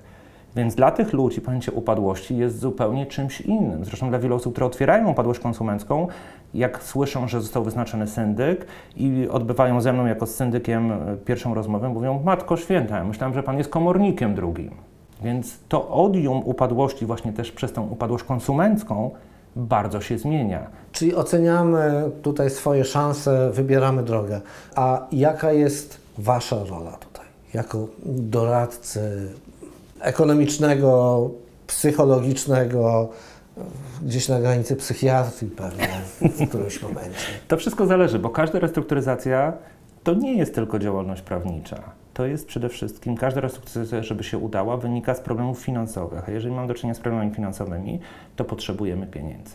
Więc 0.56 0.75
dla 0.75 0.90
tych 0.90 1.12
ludzi 1.12 1.40
pojęcie 1.40 1.73
upadłości 1.73 2.37
jest 2.37 2.58
zupełnie 2.58 3.06
czymś 3.06 3.40
innym. 3.40 3.85
Zresztą 3.85 4.08
dla 4.08 4.18
wielu 4.18 4.37
osób, 4.37 4.52
które 4.52 4.66
otwierają 4.66 5.11
upadłość 5.11 5.40
konsumencką, 5.40 6.08
jak 6.54 6.82
słyszą, 6.82 7.28
że 7.28 7.40
został 7.40 7.64
wyznaczony 7.64 8.06
syndyk 8.06 8.66
i 8.97 9.28
odbywają 9.30 9.80
ze 9.80 9.92
mną 9.92 10.06
jako 10.06 10.26
z 10.26 10.35
syndykiem 10.35 10.92
e, 10.92 11.16
pierwszą 11.25 11.54
rozmowę, 11.54 11.88
mówią: 11.88 12.23
Matko 12.25 12.56
Święta, 12.56 13.04
myślałem, 13.04 13.35
że 13.35 13.42
pan 13.42 13.58
jest 13.58 13.70
komornikiem 13.70 14.35
drugim. 14.35 14.70
Więc 15.23 15.58
to 15.68 15.88
odium 15.88 16.42
upadłości, 16.44 17.06
właśnie 17.06 17.32
też 17.32 17.52
przez 17.52 17.73
tą 17.73 17.88
upadłość 17.88 18.25
konsumencką, 18.25 19.11
bardzo 19.56 20.00
się 20.00 20.18
zmienia. 20.18 20.66
Czyli 20.92 21.14
oceniamy 21.14 22.11
tutaj 22.23 22.50
swoje 22.50 22.85
szanse, 22.85 23.50
wybieramy 23.52 24.02
drogę. 24.02 24.40
A 24.76 25.06
jaka 25.12 25.52
jest 25.52 26.08
Wasza 26.19 26.65
rola 26.65 26.93
tutaj, 26.93 27.27
jako 27.55 27.89
doradcy 28.07 29.33
ekonomicznego, 30.01 31.31
psychologicznego, 31.67 33.09
gdzieś 34.03 34.29
na 34.29 34.41
granicy 34.41 34.77
psychiatrii 34.77 35.51
pewnie 35.51 35.89
w 36.21 36.49
którymś 36.49 36.83
momencie? 36.83 37.27
To 37.49 37.57
wszystko 37.57 37.87
zależy, 37.87 38.19
bo 38.19 38.31
każda 38.31 38.59
restrukturyzacja 38.59 39.53
to 40.05 40.15
nie 40.15 40.37
jest 40.37 40.55
tylko 40.55 40.79
działalność 40.79 41.23
prawnicza. 41.23 41.83
To 42.15 42.27
jest 42.27 42.47
przede 42.47 42.69
wszystkim, 42.69 43.17
każda 43.17 43.41
restrukturyzacja, 43.41 44.03
żeby 44.03 44.25
się 44.25 44.39
udała, 44.39 44.77
wynika 44.77 45.15
z 45.15 45.21
problemów 45.21 45.59
finansowych. 45.59 46.29
A 46.29 46.33
jeżeli 46.33 46.55
mamy 46.55 46.69
do 46.69 46.75
czynienia 46.75 46.95
z 46.95 47.01
problemami 47.01 47.35
finansowymi, 47.35 48.01
to 48.37 48.45
potrzebujemy 48.45 49.07
pieniędzy. 49.07 49.55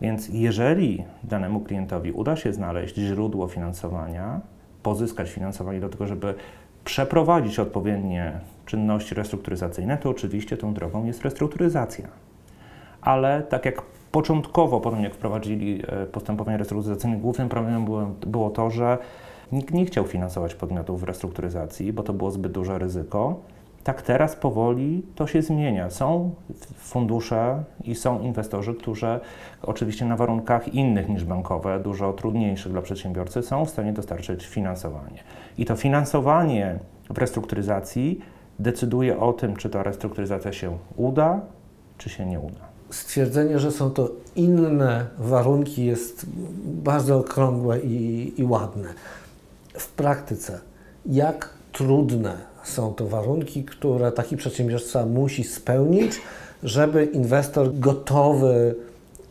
Więc 0.00 0.28
jeżeli 0.28 1.04
danemu 1.22 1.60
klientowi 1.60 2.12
uda 2.12 2.36
się 2.36 2.52
znaleźć 2.52 2.96
źródło 2.96 3.48
finansowania, 3.48 4.40
pozyskać 4.84 5.30
finansowanie 5.30 5.80
do 5.80 5.88
tego, 5.88 6.06
żeby 6.06 6.34
przeprowadzić 6.84 7.58
odpowiednie 7.58 8.32
czynności 8.66 9.14
restrukturyzacyjne, 9.14 9.98
to 9.98 10.10
oczywiście 10.10 10.56
tą 10.56 10.74
drogą 10.74 11.04
jest 11.04 11.22
restrukturyzacja. 11.22 12.08
Ale 13.02 13.42
tak 13.42 13.64
jak 13.64 13.82
początkowo, 14.12 14.80
potem 14.80 15.02
jak 15.02 15.14
wprowadzili 15.14 15.82
e, 15.86 16.06
postępowanie 16.06 16.58
restrukturyzacyjne, 16.58 17.16
głównym 17.16 17.48
problemem 17.48 17.84
było, 17.84 18.10
było 18.26 18.50
to, 18.50 18.70
że 18.70 18.98
nikt 19.52 19.74
nie 19.74 19.86
chciał 19.86 20.06
finansować 20.06 20.54
podmiotów 20.54 21.00
w 21.00 21.04
restrukturyzacji, 21.04 21.92
bo 21.92 22.02
to 22.02 22.12
było 22.12 22.30
zbyt 22.30 22.52
duże 22.52 22.78
ryzyko. 22.78 23.36
Tak 23.84 24.02
teraz 24.02 24.36
powoli 24.36 25.02
to 25.14 25.26
się 25.26 25.42
zmienia. 25.42 25.90
Są 25.90 26.34
fundusze 26.76 27.64
i 27.84 27.94
są 27.94 28.20
inwestorzy, 28.20 28.74
którzy 28.74 29.20
oczywiście 29.62 30.04
na 30.04 30.16
warunkach 30.16 30.74
innych 30.74 31.08
niż 31.08 31.24
bankowe, 31.24 31.80
dużo 31.80 32.12
trudniejszych 32.12 32.72
dla 32.72 32.82
przedsiębiorcy, 32.82 33.42
są 33.42 33.64
w 33.64 33.70
stanie 33.70 33.92
dostarczyć 33.92 34.46
finansowanie. 34.46 35.22
I 35.58 35.64
to 35.64 35.76
finansowanie 35.76 36.78
w 37.10 37.18
restrukturyzacji 37.18 38.20
decyduje 38.58 39.18
o 39.18 39.32
tym, 39.32 39.56
czy 39.56 39.70
ta 39.70 39.82
restrukturyzacja 39.82 40.52
się 40.52 40.78
uda, 40.96 41.40
czy 41.98 42.10
się 42.10 42.26
nie 42.26 42.40
uda. 42.40 42.60
Stwierdzenie, 42.90 43.58
że 43.58 43.72
są 43.72 43.90
to 43.90 44.10
inne 44.36 45.06
warunki 45.18 45.84
jest 45.84 46.26
bardzo 46.64 47.18
okrągłe 47.18 47.80
i, 47.80 48.32
i 48.40 48.44
ładne. 48.44 48.88
W 49.74 49.92
praktyce, 49.92 50.60
jak 51.06 51.48
trudne 51.72 52.53
są 52.64 52.94
to 52.94 53.06
warunki, 53.06 53.64
które 53.64 54.12
taki 54.12 54.36
przedsiębiorca 54.36 55.06
musi 55.06 55.44
spełnić, 55.44 56.12
żeby 56.62 57.04
inwestor 57.04 57.78
gotowy 57.78 58.74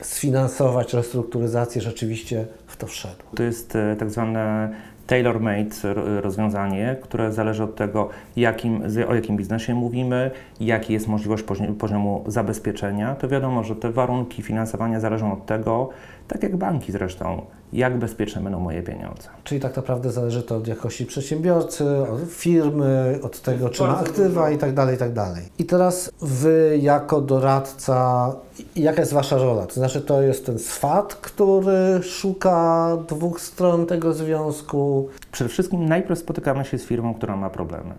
sfinansować 0.02 0.94
restrukturyzację 0.94 1.82
rzeczywiście 1.82 2.46
w 2.68 2.78
to 2.78 2.88
wszedł. 2.88 3.24
To 3.36 3.44
jest 3.44 3.75
e, 3.75 3.96
tak 4.00 4.12
zwane 4.12 4.70
tailor-made 5.13 5.93
rozwiązanie, 6.22 6.98
które 7.01 7.32
zależy 7.32 7.63
od 7.63 7.75
tego, 7.75 8.10
jakim, 8.36 8.84
o 9.08 9.15
jakim 9.15 9.38
biznesie 9.38 9.75
mówimy, 9.75 10.32
jaki 10.60 10.93
jest 10.93 11.08
możliwość 11.08 11.43
poziomu 11.79 12.24
zabezpieczenia. 12.27 13.15
To 13.15 13.27
wiadomo, 13.27 13.63
że 13.63 13.75
te 13.75 13.91
warunki 13.91 14.41
finansowania 14.41 15.00
zależą 15.00 15.34
od 15.34 15.46
tego, 15.46 15.89
tak 16.27 16.43
jak 16.43 16.58
banki 16.58 16.91
zresztą, 16.91 17.41
jak 17.74 17.98
bezpieczne 17.98 18.41
będą 18.41 18.60
moje 18.60 18.84
pieniądze. 18.84 19.29
Czyli 19.43 19.62
tak 19.62 19.75
naprawdę 19.75 20.12
zależy 20.12 20.43
to 20.43 20.55
od 20.55 20.67
jakości 20.67 21.05
przedsiębiorcy, 21.05 21.86
od 22.01 22.22
firmy, 22.29 23.20
od 23.24 23.41
tego, 23.41 23.70
czy 23.70 23.84
ma 23.84 24.00
aktywa 24.00 24.51
i 24.51 24.58
tak 24.58 24.74
dalej, 24.74 24.96
i 24.96 24.98
tak 24.98 25.13
dalej. 25.13 25.43
I 25.60 25.65
teraz 25.65 26.12
Wy 26.22 26.79
jako 26.82 27.22
doradca, 27.22 28.32
jaka 28.75 29.01
jest 29.01 29.13
Wasza 29.13 29.38
rola? 29.38 29.65
To 29.65 29.74
znaczy 29.74 30.01
to 30.01 30.22
jest 30.22 30.46
ten 30.46 30.60
swat, 30.60 31.15
który 31.15 32.03
szuka 32.03 32.98
dwóch 33.08 33.41
stron 33.41 33.86
tego 33.86 34.13
związku? 34.13 35.02
Przede 35.31 35.50
wszystkim 35.50 35.86
najpierw 35.86 36.19
spotykamy 36.19 36.65
się 36.65 36.77
z 36.77 36.86
firmą, 36.86 37.13
która 37.13 37.36
ma 37.36 37.50
problemy. 37.50 37.93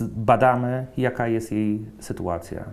Badamy, 0.00 0.86
jaka 0.96 1.28
jest 1.28 1.52
jej 1.52 1.86
sytuacja. 1.98 2.64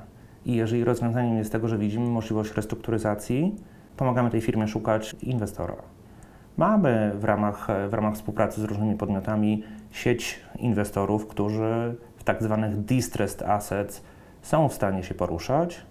I 0.45 0.55
jeżeli 0.55 0.83
rozwiązaniem 0.83 1.37
jest 1.37 1.51
tego, 1.51 1.67
że 1.67 1.77
widzimy 1.77 2.09
możliwość 2.09 2.53
restrukturyzacji, 2.53 3.55
pomagamy 3.97 4.29
tej 4.29 4.41
firmie 4.41 4.67
szukać 4.67 5.15
inwestora. 5.21 5.75
Mamy 6.57 7.11
w 7.15 7.23
ramach, 7.23 7.67
w 7.89 7.93
ramach 7.93 8.13
współpracy 8.13 8.61
z 8.61 8.63
różnymi 8.63 8.95
podmiotami 8.95 9.63
sieć 9.91 10.39
inwestorów, 10.55 11.27
którzy 11.27 11.95
w 12.17 12.23
tak 12.23 12.43
zwanych 12.43 12.77
distressed 12.77 13.41
assets 13.41 14.01
są 14.41 14.69
w 14.69 14.73
stanie 14.73 15.03
się 15.03 15.13
poruszać 15.15 15.81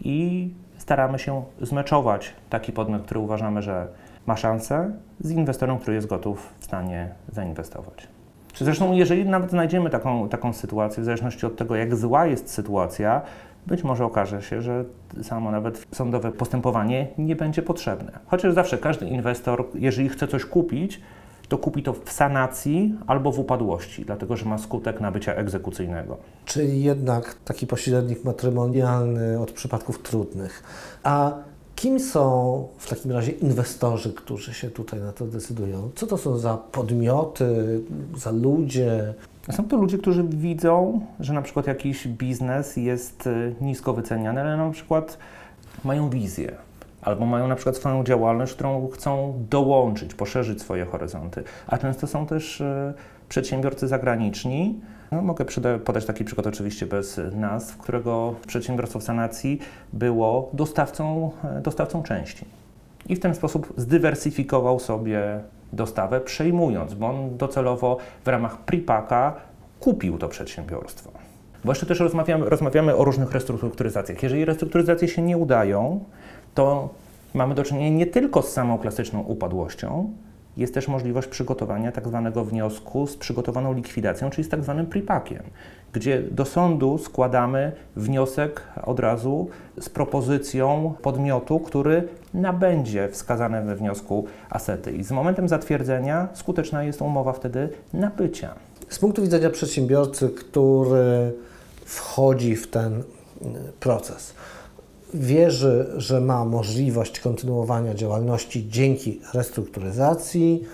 i 0.00 0.50
staramy 0.78 1.18
się 1.18 1.42
zmeczować 1.60 2.34
taki 2.50 2.72
podmiot, 2.72 3.02
który 3.02 3.20
uważamy, 3.20 3.62
że 3.62 3.88
ma 4.26 4.36
szansę, 4.36 4.90
z 5.20 5.30
inwestorem, 5.30 5.78
który 5.78 5.96
jest 5.96 6.06
gotów 6.06 6.52
w 6.58 6.64
stanie 6.64 7.08
zainwestować. 7.32 8.08
Zresztą, 8.56 8.92
jeżeli 8.92 9.24
nawet 9.24 9.50
znajdziemy 9.50 9.90
taką, 9.90 10.28
taką 10.28 10.52
sytuację, 10.52 11.02
w 11.02 11.04
zależności 11.04 11.46
od 11.46 11.56
tego, 11.56 11.76
jak 11.76 11.96
zła 11.96 12.26
jest 12.26 12.50
sytuacja, 12.50 13.22
być 13.66 13.84
może 13.84 14.04
okaże 14.04 14.42
się, 14.42 14.62
że 14.62 14.84
samo 15.22 15.50
nawet 15.50 15.86
sądowe 15.92 16.32
postępowanie 16.32 17.06
nie 17.18 17.36
będzie 17.36 17.62
potrzebne. 17.62 18.12
Chociaż 18.26 18.54
zawsze 18.54 18.78
każdy 18.78 19.06
inwestor, 19.06 19.64
jeżeli 19.74 20.08
chce 20.08 20.28
coś 20.28 20.44
kupić, 20.44 21.00
to 21.48 21.58
kupi 21.58 21.82
to 21.82 21.92
w 21.92 22.12
sanacji 22.12 22.94
albo 23.06 23.32
w 23.32 23.38
upadłości, 23.38 24.04
dlatego 24.04 24.36
że 24.36 24.44
ma 24.44 24.58
skutek 24.58 25.00
nabycia 25.00 25.34
egzekucyjnego. 25.34 26.16
Czyli 26.44 26.82
jednak 26.82 27.34
taki 27.44 27.66
pośrednik 27.66 28.24
matrymonialny 28.24 29.40
od 29.40 29.52
przypadków 29.52 30.02
trudnych. 30.02 30.62
A 31.02 31.32
kim 31.82 32.00
są 32.00 32.68
w 32.78 32.88
takim 32.88 33.12
razie 33.12 33.32
inwestorzy, 33.32 34.12
którzy 34.12 34.54
się 34.54 34.70
tutaj 34.70 35.00
na 35.00 35.12
to 35.12 35.26
decydują? 35.26 35.90
Co 35.94 36.06
to 36.06 36.18
są 36.18 36.38
za 36.38 36.56
podmioty, 36.56 37.80
za 38.16 38.30
ludzie? 38.30 39.14
Są 39.50 39.64
to 39.64 39.76
ludzie, 39.76 39.98
którzy 39.98 40.24
widzą, 40.24 41.00
że 41.20 41.32
na 41.32 41.42
przykład 41.42 41.66
jakiś 41.66 42.08
biznes 42.08 42.76
jest 42.76 43.26
y, 43.26 43.54
nisko 43.60 43.92
wyceniany, 43.92 44.40
ale 44.40 44.56
na 44.56 44.70
przykład 44.70 45.18
mają 45.84 46.10
wizję 46.10 46.56
albo 47.02 47.26
mają 47.26 47.48
na 47.48 47.54
przykład 47.54 47.76
swoją 47.76 48.04
działalność, 48.04 48.54
którą 48.54 48.88
chcą 48.88 49.34
dołączyć, 49.50 50.14
poszerzyć 50.14 50.60
swoje 50.60 50.84
horyzonty. 50.84 51.44
A 51.66 51.78
często 51.78 52.06
są 52.06 52.26
też 52.26 52.60
y, 52.60 52.94
przedsiębiorcy 53.32 53.88
zagraniczni. 53.88 54.80
No, 55.12 55.22
mogę 55.22 55.44
podać 55.84 56.04
taki 56.04 56.24
przykład 56.24 56.46
oczywiście 56.46 56.86
bez 56.86 57.20
nazw, 57.34 57.76
którego 57.76 58.34
przedsiębiorstwo 58.46 58.98
w 58.98 59.02
sanacji 59.02 59.58
było 59.92 60.50
dostawcą, 60.52 61.30
e, 61.44 61.60
dostawcą 61.60 62.02
części. 62.02 62.44
I 63.08 63.16
w 63.16 63.20
ten 63.20 63.34
sposób 63.34 63.72
zdywersyfikował 63.76 64.80
sobie 64.80 65.40
dostawę, 65.72 66.20
przejmując, 66.20 66.94
bo 66.94 67.06
on 67.06 67.36
docelowo 67.36 67.96
w 68.24 68.28
ramach 68.28 68.58
Pripaka 68.58 69.34
kupił 69.80 70.18
to 70.18 70.28
przedsiębiorstwo. 70.28 71.10
Bo 71.64 71.70
jeszcze 71.70 71.86
też 71.86 72.00
rozmawiamy, 72.00 72.48
rozmawiamy 72.48 72.96
o 72.96 73.04
różnych 73.04 73.32
restrukturyzacjach. 73.32 74.22
Jeżeli 74.22 74.44
restrukturyzacje 74.44 75.08
się 75.08 75.22
nie 75.22 75.38
udają, 75.38 76.04
to 76.54 76.88
mamy 77.34 77.54
do 77.54 77.64
czynienia 77.64 77.96
nie 77.96 78.06
tylko 78.06 78.42
z 78.42 78.52
samą 78.52 78.78
klasyczną 78.78 79.20
upadłością, 79.20 80.12
jest 80.56 80.74
też 80.74 80.88
możliwość 80.88 81.28
przygotowania 81.28 81.92
tak 81.92 82.08
zwanego 82.08 82.44
wniosku 82.44 83.06
z 83.06 83.16
przygotowaną 83.16 83.74
likwidacją, 83.74 84.30
czyli 84.30 84.44
z 84.44 84.48
tak 84.48 84.62
zwanym 84.62 84.86
pripakiem, 84.86 85.42
gdzie 85.92 86.22
do 86.22 86.44
sądu 86.44 86.98
składamy 86.98 87.72
wniosek 87.96 88.62
od 88.84 89.00
razu 89.00 89.48
z 89.80 89.88
propozycją 89.88 90.94
podmiotu, 91.02 91.60
który 91.60 92.08
nabędzie 92.34 93.08
wskazane 93.08 93.62
we 93.62 93.76
wniosku 93.76 94.26
asety. 94.50 94.92
I 94.92 95.04
z 95.04 95.10
momentem 95.10 95.48
zatwierdzenia 95.48 96.28
skuteczna 96.34 96.84
jest 96.84 97.02
umowa 97.02 97.32
wtedy 97.32 97.68
nabycia. 97.92 98.54
Z 98.88 98.98
punktu 98.98 99.22
widzenia 99.22 99.50
przedsiębiorcy, 99.50 100.28
który 100.28 101.32
wchodzi 101.84 102.56
w 102.56 102.70
ten 102.70 103.00
y, 103.00 103.04
proces, 103.80 104.34
wierzy, 105.14 105.86
że 105.96 106.20
ma 106.20 106.44
możliwość 106.44 107.20
kontynuowania 107.20 107.94
działalności 107.94 108.68
dzięki 108.68 109.20
restrukturyzacji, 109.34 110.64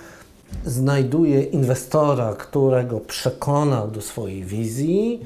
znajduje 0.64 1.42
inwestora, 1.42 2.34
którego 2.34 3.00
przekona 3.00 3.86
do 3.86 4.00
swojej 4.00 4.44
wizji, 4.44 5.20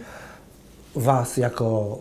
Was 0.95 1.37
jako 1.37 1.99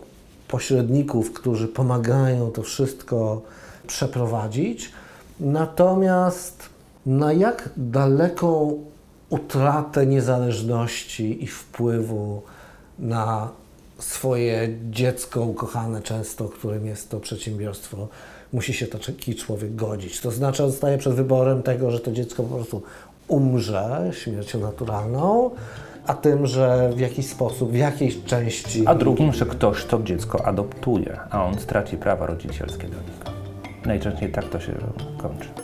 pośredników, 0.48 1.32
którzy 1.32 1.68
pomagają 1.68 2.50
to 2.50 2.62
wszystko 2.62 3.42
przeprowadzić. 3.86 4.92
Natomiast 5.40 6.68
na 7.06 7.32
jak 7.32 7.70
daleką 7.76 8.78
utratę 9.30 10.06
niezależności 10.06 11.44
i 11.44 11.46
wpływu 11.46 12.42
na 12.98 13.48
swoje 14.02 14.68
dziecko 14.90 15.40
ukochane 15.40 16.02
często, 16.02 16.48
którym 16.48 16.86
jest 16.86 17.10
to 17.10 17.20
przedsiębiorstwo, 17.20 18.08
musi 18.52 18.74
się 18.74 18.86
taki 18.86 19.34
człowiek 19.34 19.74
godzić. 19.74 20.20
To 20.20 20.30
znaczy 20.30 20.64
on 20.64 20.72
staje 20.72 20.98
przed 20.98 21.14
wyborem 21.14 21.62
tego, 21.62 21.90
że 21.90 22.00
to 22.00 22.12
dziecko 22.12 22.42
po 22.42 22.54
prostu 22.54 22.82
umrze 23.28 24.10
śmiercią 24.12 24.60
naturalną, 24.60 25.50
a 26.06 26.14
tym, 26.14 26.46
że 26.46 26.92
w 26.96 27.00
jakiś 27.00 27.26
sposób, 27.26 27.70
w 27.70 27.76
jakiejś 27.76 28.24
części... 28.24 28.86
A 28.86 28.94
drugim, 28.94 29.32
że 29.32 29.46
ktoś 29.46 29.84
to 29.84 30.02
dziecko 30.02 30.46
adoptuje, 30.46 31.20
a 31.30 31.44
on 31.44 31.58
straci 31.58 31.96
prawa 31.96 32.26
rodzicielskie 32.26 32.88
do 32.88 32.96
niego. 32.96 33.38
Najczęściej 33.84 34.32
tak 34.32 34.48
to 34.48 34.60
się 34.60 34.72
kończy. 35.18 35.61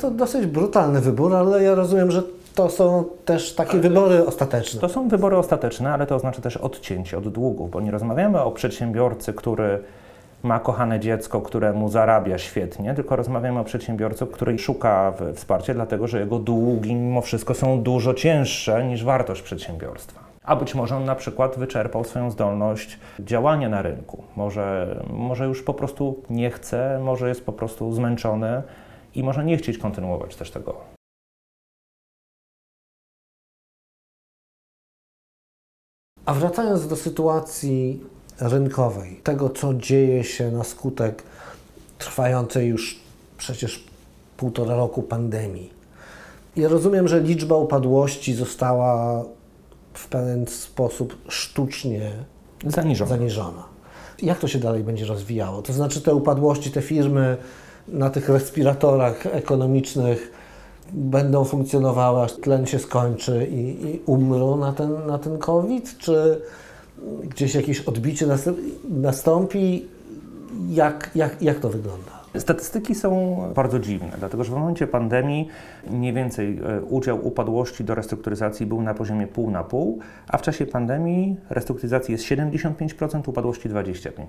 Jest 0.00 0.18
to 0.18 0.24
dosyć 0.24 0.46
brutalny 0.46 1.00
wybór, 1.00 1.34
ale 1.34 1.62
ja 1.62 1.74
rozumiem, 1.74 2.10
że 2.10 2.22
to 2.54 2.70
są 2.70 3.04
też 3.24 3.54
takie 3.54 3.78
wybory 3.78 4.26
ostateczne. 4.26 4.80
To 4.80 4.88
są 4.88 5.08
wybory 5.08 5.36
ostateczne, 5.36 5.92
ale 5.92 6.06
to 6.06 6.14
oznacza 6.14 6.42
też 6.42 6.56
odcięcie 6.56 7.18
od 7.18 7.28
długów, 7.28 7.70
bo 7.70 7.80
nie 7.80 7.90
rozmawiamy 7.90 8.42
o 8.42 8.50
przedsiębiorcy, 8.50 9.32
który 9.32 9.78
ma 10.42 10.60
kochane 10.60 11.00
dziecko, 11.00 11.40
któremu 11.40 11.88
zarabia 11.88 12.38
świetnie, 12.38 12.94
tylko 12.94 13.16
rozmawiamy 13.16 13.60
o 13.60 13.64
przedsiębiorcy, 13.64 14.26
który 14.26 14.58
szuka 14.58 15.12
wsparcia, 15.34 15.74
dlatego 15.74 16.06
że 16.06 16.20
jego 16.20 16.38
długi 16.38 16.94
mimo 16.94 17.20
wszystko 17.20 17.54
są 17.54 17.82
dużo 17.82 18.14
cięższe 18.14 18.84
niż 18.84 19.04
wartość 19.04 19.42
przedsiębiorstwa. 19.42 20.20
A 20.44 20.56
być 20.56 20.74
może 20.74 20.96
on 20.96 21.04
na 21.04 21.14
przykład 21.14 21.58
wyczerpał 21.58 22.04
swoją 22.04 22.30
zdolność 22.30 22.98
działania 23.20 23.68
na 23.68 23.82
rynku. 23.82 24.22
Może, 24.36 24.96
może 25.10 25.46
już 25.46 25.62
po 25.62 25.74
prostu 25.74 26.22
nie 26.30 26.50
chce, 26.50 27.00
może 27.02 27.28
jest 27.28 27.46
po 27.46 27.52
prostu 27.52 27.92
zmęczony 27.92 28.62
i 29.14 29.22
może 29.22 29.44
nie 29.44 29.56
chcieć 29.56 29.78
kontynuować 29.78 30.36
też 30.36 30.50
tego. 30.50 30.80
A 36.24 36.34
wracając 36.34 36.88
do 36.88 36.96
sytuacji 36.96 38.04
rynkowej, 38.40 39.20
tego 39.24 39.50
co 39.50 39.74
dzieje 39.74 40.24
się 40.24 40.50
na 40.50 40.64
skutek 40.64 41.22
trwającej 41.98 42.68
już 42.68 43.00
przecież 43.38 43.84
półtora 44.36 44.76
roku 44.76 45.02
pandemii. 45.02 45.70
Ja 46.56 46.68
rozumiem, 46.68 47.08
że 47.08 47.20
liczba 47.20 47.56
upadłości 47.56 48.34
została 48.34 49.24
w 49.94 50.08
pewien 50.08 50.46
sposób 50.46 51.16
sztucznie 51.28 52.10
zaniżona. 52.66 53.08
zaniżona. 53.08 53.64
Jak 54.22 54.38
to 54.38 54.48
się 54.48 54.58
dalej 54.58 54.84
będzie 54.84 55.06
rozwijało? 55.06 55.62
To 55.62 55.72
znaczy 55.72 56.00
te 56.00 56.14
upadłości, 56.14 56.70
te 56.70 56.82
firmy 56.82 57.36
na 57.92 58.10
tych 58.10 58.28
respiratorach 58.28 59.26
ekonomicznych 59.26 60.32
będą 60.92 61.44
funkcjonowały, 61.44 62.22
aż 62.22 62.32
tlen 62.32 62.66
się 62.66 62.78
skończy 62.78 63.46
i, 63.50 63.86
i 63.86 64.00
umrą 64.06 64.56
na 64.56 64.72
ten, 64.72 65.06
na 65.06 65.18
ten 65.18 65.38
COVID? 65.38 65.98
Czy 65.98 66.40
gdzieś 67.22 67.54
jakieś 67.54 67.80
odbicie 67.80 68.26
nastąpi? 68.90 69.88
Jak, 70.68 71.10
jak, 71.14 71.42
jak 71.42 71.58
to 71.58 71.68
wygląda? 71.68 72.20
Statystyki 72.38 72.94
są 72.94 73.36
bardzo 73.54 73.78
dziwne, 73.78 74.10
dlatego 74.18 74.44
że 74.44 74.52
w 74.52 74.54
momencie 74.54 74.86
pandemii 74.86 75.48
mniej 75.90 76.12
więcej 76.12 76.58
e, 76.58 76.82
udział 76.82 77.26
upadłości 77.26 77.84
do 77.84 77.94
restrukturyzacji 77.94 78.66
był 78.66 78.82
na 78.82 78.94
poziomie 78.94 79.26
pół 79.26 79.50
na 79.50 79.64
pół, 79.64 79.98
a 80.28 80.38
w 80.38 80.42
czasie 80.42 80.66
pandemii 80.66 81.36
restrukturyzacji 81.50 82.12
jest 82.12 82.24
75%, 82.24 83.28
upadłości 83.28 83.70
25%. 83.70 84.22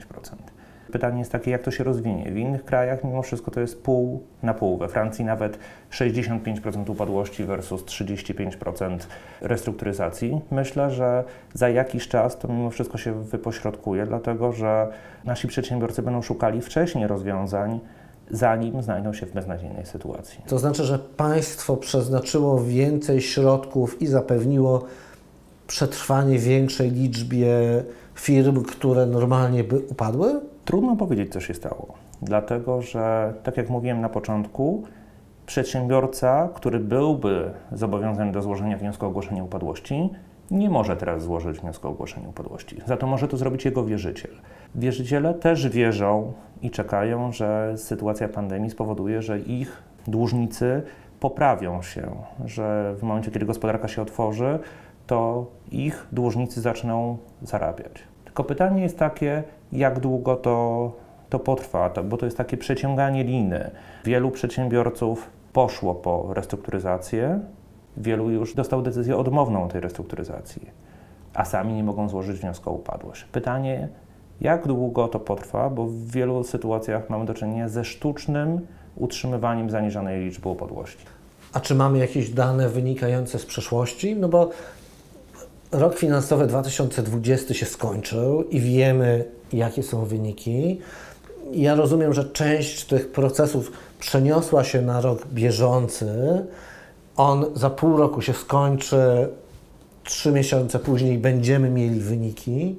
Pytanie 0.92 1.20
jest 1.20 1.32
takie, 1.32 1.52
jak 1.52 1.62
to 1.62 1.72
się 1.72 1.84
rozwinie. 1.84 2.32
W 2.32 2.38
innych 2.38 2.66
krajach 2.66 3.04
mimo 3.04 3.22
wszystko 3.22 3.52
to 3.52 3.60
jest 3.60 3.84
pół 3.84 4.24
na 4.44 4.54
pół. 4.54 4.78
We 4.78 4.88
Francji 4.88 5.26
nawet 5.26 5.60
65% 5.92 6.90
upadłości 6.90 7.44
versus 7.44 7.84
35% 7.84 8.98
restrukturyzacji. 9.42 10.42
Myślę, 10.52 10.92
że 10.92 11.24
za 11.54 11.70
jakiś 11.70 12.08
czas 12.08 12.40
to 12.40 12.48
mimo 12.48 12.70
wszystko 12.70 12.98
się 12.98 13.24
wypośrodkuje, 13.24 14.06
dlatego 14.06 14.52
że 14.52 14.88
nasi 15.26 15.48
przedsiębiorcy 15.48 16.02
będą 16.02 16.22
szukali 16.22 16.62
wcześniej 16.62 17.08
rozwiązań, 17.08 17.80
zanim 18.32 18.82
znajdą 18.82 19.14
się 19.14 19.26
w 19.26 19.34
beznadziejnej 19.34 19.86
sytuacji. 19.86 20.42
To 20.48 20.60
znaczy, 20.60 20.84
że 20.84 21.00
państwo 21.00 21.78
przeznaczyło 21.78 22.64
więcej 22.64 23.22
środków 23.22 24.02
i 24.02 24.08
zapewniło 24.08 24.86
przetrwanie 25.68 26.40
większej 26.40 26.92
liczbie 26.92 27.48
firm, 28.16 28.64
które 28.64 29.06
normalnie 29.06 29.64
by 29.64 29.80
upadły? 29.80 30.42
Trudno 30.72 30.96
powiedzieć, 30.96 31.34
co 31.34 31.40
się 31.40 31.54
stało, 31.54 31.88
dlatego 32.22 32.82
że, 32.82 33.34
tak 33.44 33.58
jak 33.58 33.70
mówiłem 33.70 34.02
na 34.02 34.10
początku, 34.10 34.84
przedsiębiorca, 35.46 36.50
który 36.56 36.80
byłby 36.80 37.52
zobowiązany 37.72 38.32
do 38.32 38.42
złożenia 38.42 38.78
wniosku 38.78 39.06
o 39.06 39.10
ogłoszenie 39.10 39.44
upadłości, 39.44 40.10
nie 40.52 40.70
może 40.70 40.98
teraz 40.98 41.24
złożyć 41.24 41.60
wniosku 41.60 41.88
o 41.88 41.92
ogłoszenie 41.92 42.30
upadłości. 42.30 42.78
Za 42.86 42.98
to 42.98 43.08
może 43.08 43.28
to 43.28 43.38
zrobić 43.38 43.66
jego 43.66 43.86
wierzyciel. 43.86 44.32
Wierzyciele 44.76 45.34
też 45.34 45.70
wierzą 45.70 46.34
i 46.62 46.70
czekają, 46.70 47.32
że 47.32 47.74
sytuacja 47.78 48.30
pandemii 48.30 48.70
spowoduje, 48.70 49.22
że 49.22 49.40
ich 49.40 49.84
dłużnicy 50.08 50.82
poprawią 51.20 51.82
się, 51.82 52.12
że 52.46 52.96
w 52.98 53.04
momencie, 53.04 53.32
kiedy 53.32 53.46
gospodarka 53.46 53.88
się 53.88 54.02
otworzy, 54.02 54.60
to 55.08 55.46
ich 55.72 56.08
dłużnicy 56.12 56.62
zaczną 56.62 57.18
zarabiać. 57.42 57.92
Tylko 58.26 58.44
pytanie 58.44 58.82
jest 58.82 59.00
takie, 59.00 59.44
jak 59.74 60.00
długo 60.00 60.36
to, 60.36 60.92
to 61.30 61.40
potrwa, 61.40 61.90
to, 61.90 62.04
bo 62.04 62.18
to 62.18 62.26
jest 62.26 62.38
takie 62.38 62.58
przeciąganie 62.58 63.24
liny. 63.24 63.72
Wielu 64.06 64.32
przedsiębiorców 64.32 65.30
poszło 65.54 65.96
po 65.96 66.34
restrukturyzację 66.34 67.40
Wielu 67.98 68.30
już 68.30 68.54
dostał 68.54 68.82
decyzję 68.82 69.18
odmowną 69.18 69.70
tej 69.70 69.82
restrukturyzacji, 69.82 70.70
a 71.34 71.46
sami 71.46 71.74
nie 71.74 71.84
mogą 71.84 72.10
złożyć 72.10 72.40
wniosku 72.40 72.70
o 72.70 72.74
upadłość. 72.74 73.24
Pytanie, 73.24 73.90
jak 74.42 74.68
długo 74.68 75.08
to 75.08 75.20
potrwa, 75.20 75.70
bo 75.70 75.86
w 75.86 76.12
wielu 76.12 76.44
sytuacjach 76.44 77.10
mamy 77.10 77.26
do 77.26 77.34
czynienia 77.34 77.70
ze 77.70 77.86
sztucznym 77.86 78.68
utrzymywaniem 78.96 79.70
zaniżonej 79.70 80.26
liczby 80.26 80.50
upadłości. 80.50 81.06
A 81.54 81.60
czy 81.60 81.76
mamy 81.76 81.98
jakieś 81.98 82.30
dane 82.30 82.70
wynikające 82.70 83.40
z 83.40 83.46
przeszłości? 83.46 84.16
No 84.16 84.30
bo 84.30 84.50
rok 85.72 85.98
finansowy 85.98 86.48
2020 86.48 87.54
się 87.54 87.66
skończył 87.66 88.44
i 88.50 88.60
wiemy, 88.60 89.26
jakie 89.54 89.84
są 89.84 90.06
wyniki. 90.06 90.80
Ja 91.52 91.76
rozumiem, 91.76 92.14
że 92.14 92.26
część 92.26 92.86
tych 92.86 93.12
procesów 93.12 93.72
przeniosła 94.00 94.64
się 94.64 94.82
na 94.82 95.02
rok 95.02 95.28
bieżący. 95.28 96.06
On 97.18 97.46
za 97.56 97.70
pół 97.70 97.98
roku 97.98 98.22
się 98.22 98.34
skończy, 98.34 99.30
trzy 100.04 100.32
miesiące 100.32 100.80
później 100.80 101.18
będziemy 101.18 101.70
mieli 101.70 102.00
wyniki. 102.00 102.76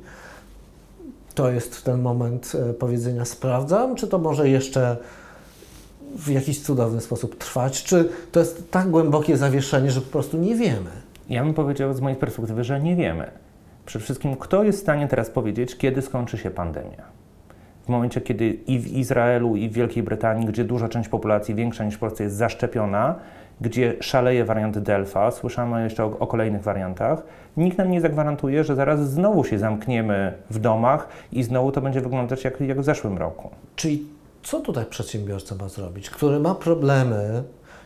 To 1.35 1.51
jest 1.51 1.85
ten 1.85 2.01
moment 2.01 2.53
e, 2.55 2.73
powiedzenia 2.73 3.25
sprawdzam, 3.25 3.97
czy 3.97 4.09
to 4.09 4.19
może 4.19 4.49
jeszcze 4.49 4.97
w 6.17 6.31
jakiś 6.31 6.63
cudowny 6.63 7.01
sposób 7.01 7.39
trwać, 7.39 7.83
czy 7.83 8.09
to 8.33 8.41
jest 8.41 8.71
tak 8.71 8.91
głębokie 8.91 9.37
zawieszenie, 9.37 9.91
że 9.91 10.01
po 10.01 10.11
prostu 10.11 10.39
nie 10.39 10.55
wiemy? 10.57 11.02
Ja 11.29 11.45
bym 11.45 11.55
powiedział 11.55 11.95
z 11.95 12.01
mojej 12.01 12.19
perspektywy, 12.19 12.65
że 12.65 12.81
nie 12.81 12.97
wiemy. 12.97 13.31
Przede 13.87 14.05
wszystkim, 14.05 14.37
kto 14.37 14.65
jest 14.65 14.79
w 14.79 14.83
stanie 14.83 15.09
teraz 15.09 15.31
powiedzieć, 15.31 15.77
kiedy 15.77 16.03
skończy 16.03 16.39
się 16.39 16.51
pandemia? 16.51 17.03
W 17.85 17.89
momencie, 17.89 18.21
kiedy 18.21 18.49
i 18.49 18.79
w 18.79 18.87
Izraelu, 18.87 19.57
i 19.57 19.69
w 19.69 19.73
Wielkiej 19.73 20.03
Brytanii, 20.03 20.47
gdzie 20.47 20.65
duża 20.65 20.89
część 20.89 21.09
populacji, 21.09 21.55
większa 21.55 21.85
niż 21.85 21.95
w 21.95 21.99
Polsce, 21.99 22.25
jest 22.25 22.37
zaszczepiona, 22.37 23.15
gdzie 23.61 23.97
szaleje 24.01 24.45
wariant 24.45 24.79
Delta, 24.79 25.31
słyszamy 25.31 25.85
jeszcze 25.85 26.05
o, 26.05 26.19
o, 26.19 26.27
kolejnych 26.27 26.63
wariantach, 26.63 27.23
nikt 27.57 27.79
nam 27.79 27.91
nie 27.91 28.01
zagwarantuje, 28.01 28.65
że 28.65 28.75
zaraz 28.75 29.11
znowu 29.11 29.45
się 29.45 29.59
zamkniemy 29.59 30.33
w 30.51 30.59
domach 30.59 31.09
i 31.33 31.43
znowu 31.43 31.73
to 31.73 31.81
będzie 31.81 32.01
wyglądać 32.01 32.45
jak, 32.45 32.61
jak 32.61 32.81
w 32.81 32.85
zeszłym 32.85 33.19
roku. 33.19 33.51
Czyli 33.77 34.07
co 34.43 34.61
tutaj 34.61 34.87
przedsiębiorca 34.87 35.55
ma 35.55 35.69
zrobić, 35.69 36.11
który 36.11 36.41
ma 36.41 36.55
problemy, 36.55 37.43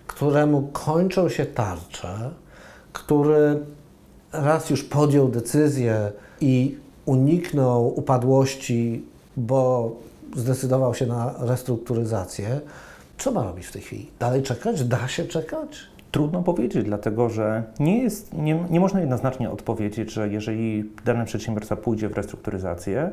któremu 0.06 0.62
kończą 0.72 1.28
się 1.28 1.46
tarcze, 1.46 2.30
który 2.98 3.58
raz 4.32 4.70
już 4.70 4.84
podjął 4.84 5.28
decyzję 5.28 6.12
i 6.40 6.76
uniknął 7.06 7.98
upadłości, 7.98 9.04
bo 9.36 9.92
zdecydował 10.36 10.94
się 10.94 11.06
na 11.06 11.34
restrukturyzację, 11.38 12.60
co 13.18 13.32
ma 13.32 13.42
robić 13.42 13.66
w 13.66 13.72
tej 13.72 13.82
chwili? 13.82 14.10
Dalej 14.18 14.42
czekać? 14.42 14.84
Da 14.84 15.08
się 15.08 15.24
czekać? 15.24 15.78
Trudno 16.10 16.42
powiedzieć, 16.42 16.84
dlatego 16.84 17.28
że 17.28 17.62
nie, 17.80 18.02
jest, 18.02 18.34
nie, 18.34 18.64
nie 18.70 18.80
można 18.80 19.00
jednoznacznie 19.00 19.50
odpowiedzieć, 19.50 20.12
że 20.12 20.28
jeżeli 20.28 20.90
dany 21.04 21.24
przedsiębiorca 21.24 21.76
pójdzie 21.76 22.08
w 22.08 22.12
restrukturyzację, 22.12 23.10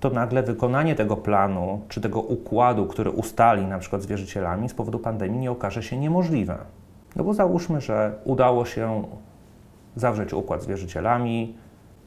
to 0.00 0.10
nagle 0.10 0.42
wykonanie 0.42 0.94
tego 0.94 1.16
planu 1.16 1.80
czy 1.88 2.00
tego 2.00 2.20
układu, 2.20 2.86
który 2.86 3.10
ustali 3.10 3.66
na 3.66 3.78
przykład 3.78 4.02
z 4.02 4.06
wierzycielami 4.06 4.68
z 4.68 4.74
powodu 4.74 4.98
pandemii 4.98 5.40
nie 5.40 5.50
okaże 5.50 5.82
się 5.82 5.98
niemożliwe. 5.98 6.58
No 7.18 7.24
bo 7.24 7.34
załóżmy, 7.34 7.80
że 7.80 8.12
udało 8.24 8.64
się 8.64 9.04
zawrzeć 9.96 10.32
układ 10.32 10.62
z 10.62 10.66
wierzycielami, 10.66 11.56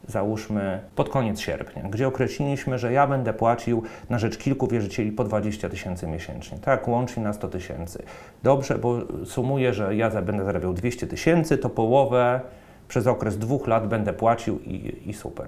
załóżmy 0.08 0.80
pod 0.94 1.08
koniec 1.08 1.40
sierpnia, 1.40 1.82
gdzie 1.82 2.08
określiliśmy, 2.08 2.78
że 2.78 2.92
ja 2.92 3.06
będę 3.06 3.32
płacił 3.32 3.82
na 4.10 4.18
rzecz 4.18 4.38
kilku 4.38 4.66
wierzycieli 4.66 5.12
po 5.12 5.24
20 5.24 5.68
tysięcy 5.68 6.06
miesięcznie, 6.06 6.58
tak, 6.58 6.88
łącznie 6.88 7.22
na 7.22 7.32
100 7.32 7.48
tysięcy. 7.48 8.02
Dobrze, 8.42 8.78
bo 8.78 8.98
sumuję, 9.24 9.74
że 9.74 9.96
ja 9.96 10.10
będę 10.10 10.44
zarabiał 10.44 10.74
200 10.74 11.06
tysięcy, 11.06 11.58
to 11.58 11.70
połowę 11.70 12.40
przez 12.88 13.06
okres 13.06 13.38
dwóch 13.38 13.66
lat 13.66 13.88
będę 13.88 14.12
płacił 14.12 14.58
i, 14.58 15.08
i 15.10 15.12
super. 15.12 15.46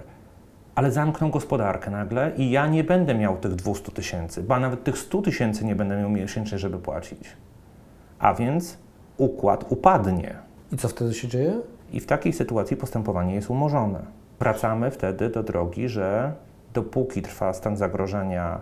Ale 0.74 0.92
zamkną 0.92 1.30
gospodarkę 1.30 1.90
nagle 1.90 2.32
i 2.36 2.50
ja 2.50 2.66
nie 2.66 2.84
będę 2.84 3.14
miał 3.14 3.36
tych 3.36 3.54
200 3.54 3.92
tysięcy, 3.92 4.42
ba 4.42 4.60
nawet 4.60 4.84
tych 4.84 4.98
100 4.98 5.22
tysięcy 5.22 5.64
nie 5.64 5.76
będę 5.76 5.96
miał 5.96 6.10
miesięcznie, 6.10 6.58
żeby 6.58 6.78
płacić. 6.78 7.36
A 8.18 8.34
więc 8.34 8.83
układ 9.16 9.64
upadnie. 9.68 10.34
I 10.72 10.76
co 10.76 10.88
wtedy 10.88 11.14
się 11.14 11.28
dzieje? 11.28 11.60
I 11.92 12.00
w 12.00 12.06
takiej 12.06 12.32
sytuacji 12.32 12.76
postępowanie 12.76 13.34
jest 13.34 13.50
umorzone. 13.50 14.00
Wracamy 14.40 14.90
wtedy 14.90 15.28
do 15.28 15.42
drogi, 15.42 15.88
że 15.88 16.32
dopóki 16.74 17.22
trwa 17.22 17.52
stan 17.52 17.76
zagrożenia 17.76 18.60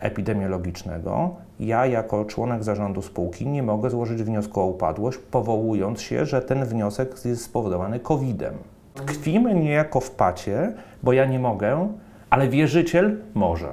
epidemiologicznego, 0.00 1.30
ja 1.60 1.86
jako 1.86 2.24
członek 2.24 2.64
zarządu 2.64 3.02
spółki 3.02 3.46
nie 3.46 3.62
mogę 3.62 3.90
złożyć 3.90 4.22
wniosku 4.22 4.60
o 4.60 4.66
upadłość, 4.66 5.18
powołując 5.18 6.00
się, 6.00 6.26
że 6.26 6.42
ten 6.42 6.64
wniosek 6.64 7.24
jest 7.24 7.44
spowodowany 7.44 8.00
COVID-em. 8.00 8.54
Tkwimy 8.94 9.54
niejako 9.54 10.00
w 10.00 10.10
pacie, 10.10 10.72
bo 11.02 11.12
ja 11.12 11.24
nie 11.24 11.38
mogę, 11.38 11.88
ale 12.30 12.48
wierzyciel 12.48 13.16
może. 13.34 13.72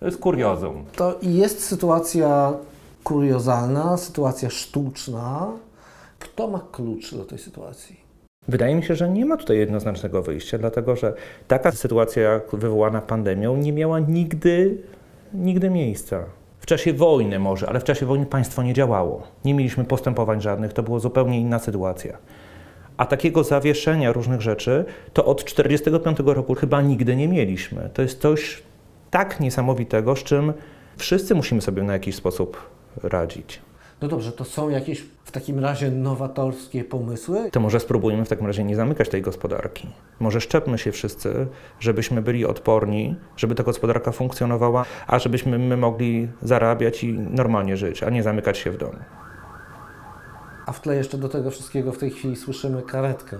To 0.00 0.06
jest 0.06 0.18
kuriozum. 0.18 0.84
To 0.96 1.18
jest 1.22 1.64
sytuacja 1.64 2.52
kuriozalna, 3.06 3.96
sytuacja 3.96 4.50
sztuczna. 4.50 5.46
Kto 6.18 6.48
ma 6.48 6.60
klucz 6.72 7.14
do 7.14 7.24
tej 7.24 7.38
sytuacji? 7.38 8.00
Wydaje 8.48 8.74
mi 8.74 8.84
się, 8.84 8.94
że 8.94 9.10
nie 9.10 9.26
ma 9.26 9.36
tutaj 9.36 9.58
jednoznacznego 9.58 10.22
wyjścia, 10.22 10.58
dlatego 10.58 10.96
że 10.96 11.14
taka 11.48 11.72
sytuacja 11.72 12.40
wywołana 12.52 13.00
pandemią 13.00 13.56
nie 13.56 13.72
miała 13.72 14.00
nigdy, 14.00 14.78
nigdy 15.34 15.70
miejsca. 15.70 16.24
W 16.60 16.66
czasie 16.66 16.92
wojny 16.92 17.38
może, 17.38 17.68
ale 17.68 17.80
w 17.80 17.84
czasie 17.84 18.06
wojny 18.06 18.26
państwo 18.26 18.62
nie 18.62 18.74
działało. 18.74 19.22
Nie 19.44 19.54
mieliśmy 19.54 19.84
postępowań 19.84 20.40
żadnych, 20.40 20.72
to 20.72 20.82
była 20.82 20.98
zupełnie 20.98 21.40
inna 21.40 21.58
sytuacja. 21.58 22.18
A 22.96 23.06
takiego 23.06 23.44
zawieszenia 23.44 24.12
różnych 24.12 24.40
rzeczy 24.40 24.84
to 25.12 25.24
od 25.24 25.44
1945 25.44 26.34
roku 26.36 26.54
chyba 26.54 26.82
nigdy 26.82 27.16
nie 27.16 27.28
mieliśmy. 27.28 27.90
To 27.94 28.02
jest 28.02 28.20
coś 28.20 28.62
tak 29.10 29.40
niesamowitego, 29.40 30.16
z 30.16 30.22
czym 30.22 30.52
wszyscy 30.96 31.34
musimy 31.34 31.60
sobie 31.60 31.82
na 31.82 31.92
jakiś 31.92 32.14
sposób 32.14 32.75
radzić. 33.02 33.62
No 34.02 34.08
dobrze, 34.08 34.32
to 34.32 34.44
są 34.44 34.68
jakieś 34.68 35.00
w 35.24 35.32
takim 35.32 35.58
razie 35.58 35.90
nowatorskie 35.90 36.84
pomysły? 36.84 37.50
To 37.50 37.60
może 37.60 37.80
spróbujmy 37.80 38.24
w 38.24 38.28
takim 38.28 38.46
razie 38.46 38.64
nie 38.64 38.76
zamykać 38.76 39.08
tej 39.08 39.22
gospodarki. 39.22 39.88
Może 40.20 40.40
szczepmy 40.40 40.78
się 40.78 40.92
wszyscy, 40.92 41.46
żebyśmy 41.80 42.22
byli 42.22 42.46
odporni, 42.46 43.16
żeby 43.36 43.54
ta 43.54 43.62
gospodarka 43.62 44.12
funkcjonowała, 44.12 44.84
a 45.06 45.18
żebyśmy 45.18 45.58
my 45.58 45.76
mogli 45.76 46.28
zarabiać 46.42 47.04
i 47.04 47.12
normalnie 47.12 47.76
żyć, 47.76 48.02
a 48.02 48.10
nie 48.10 48.22
zamykać 48.22 48.58
się 48.58 48.70
w 48.70 48.76
domu. 48.76 48.98
A 50.66 50.72
w 50.72 50.80
tle 50.80 50.96
jeszcze 50.96 51.18
do 51.18 51.28
tego 51.28 51.50
wszystkiego 51.50 51.92
w 51.92 51.98
tej 51.98 52.10
chwili 52.10 52.36
słyszymy 52.36 52.82
karetkę, 52.82 53.36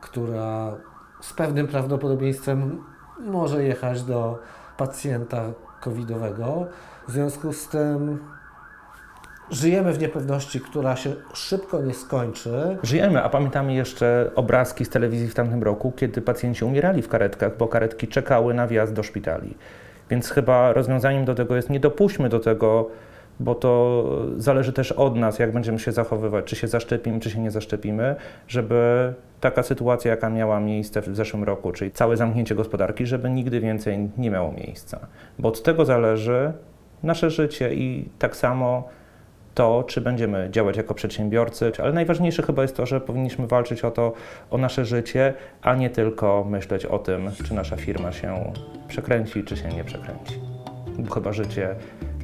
która 0.00 0.76
z 1.20 1.32
pewnym 1.32 1.66
prawdopodobieństwem 1.68 2.84
może 3.20 3.64
jechać 3.64 4.02
do 4.02 4.38
pacjenta 4.76 5.52
covidowego. 5.80 6.66
W 7.08 7.12
związku 7.12 7.52
z 7.52 7.68
tym 7.68 8.18
żyjemy 9.52 9.92
w 9.92 9.98
niepewności, 9.98 10.60
która 10.60 10.96
się 10.96 11.12
szybko 11.34 11.82
nie 11.82 11.94
skończy. 11.94 12.76
Żyjemy, 12.82 13.22
a 13.22 13.28
pamiętamy 13.28 13.74
jeszcze 13.74 14.30
obrazki 14.34 14.84
z 14.84 14.88
telewizji 14.88 15.28
w 15.28 15.34
tamtym 15.34 15.62
roku, 15.62 15.92
kiedy 15.96 16.20
pacjenci 16.20 16.64
umierali 16.64 17.02
w 17.02 17.08
karetkach, 17.08 17.56
bo 17.56 17.68
karetki 17.68 18.08
czekały 18.08 18.54
na 18.54 18.66
wjazd 18.66 18.92
do 18.92 19.02
szpitali. 19.02 19.54
Więc 20.10 20.30
chyba 20.30 20.72
rozwiązaniem 20.72 21.24
do 21.24 21.34
tego 21.34 21.56
jest 21.56 21.70
nie 21.70 21.80
dopuśćmy 21.80 22.28
do 22.28 22.40
tego, 22.40 22.90
bo 23.40 23.54
to 23.54 24.04
zależy 24.36 24.72
też 24.72 24.92
od 24.92 25.16
nas, 25.16 25.38
jak 25.38 25.52
będziemy 25.52 25.78
się 25.78 25.92
zachowywać, 25.92 26.44
czy 26.44 26.56
się 26.56 26.68
zaszczepimy, 26.68 27.20
czy 27.20 27.30
się 27.30 27.40
nie 27.40 27.50
zaszczepimy, 27.50 28.16
żeby 28.48 29.12
taka 29.40 29.62
sytuacja, 29.62 30.10
jaka 30.10 30.30
miała 30.30 30.60
miejsce 30.60 31.02
w 31.02 31.16
zeszłym 31.16 31.44
roku, 31.44 31.72
czyli 31.72 31.90
całe 31.90 32.16
zamknięcie 32.16 32.54
gospodarki, 32.54 33.06
żeby 33.06 33.30
nigdy 33.30 33.60
więcej 33.60 34.10
nie 34.18 34.30
miało 34.30 34.52
miejsca. 34.52 35.00
Bo 35.38 35.48
od 35.48 35.62
tego 35.62 35.84
zależy 35.84 36.52
nasze 37.02 37.30
życie 37.30 37.74
i 37.74 38.08
tak 38.18 38.36
samo 38.36 38.88
to, 39.54 39.84
czy 39.88 40.00
będziemy 40.00 40.48
działać 40.50 40.76
jako 40.76 40.94
przedsiębiorcy, 40.94 41.72
ale 41.82 41.92
najważniejsze 41.92 42.42
chyba 42.42 42.62
jest 42.62 42.76
to, 42.76 42.86
że 42.86 43.00
powinniśmy 43.00 43.46
walczyć 43.46 43.84
o 43.84 43.90
to, 43.90 44.12
o 44.50 44.58
nasze 44.58 44.84
życie, 44.84 45.34
a 45.62 45.74
nie 45.74 45.90
tylko 45.90 46.44
myśleć 46.44 46.86
o 46.86 46.98
tym, 46.98 47.30
czy 47.44 47.54
nasza 47.54 47.76
firma 47.76 48.12
się 48.12 48.52
przekręci, 48.88 49.44
czy 49.44 49.56
się 49.56 49.68
nie 49.68 49.84
przekręci. 49.84 50.40
Bo 50.98 51.14
chyba 51.14 51.32
życie, 51.32 51.74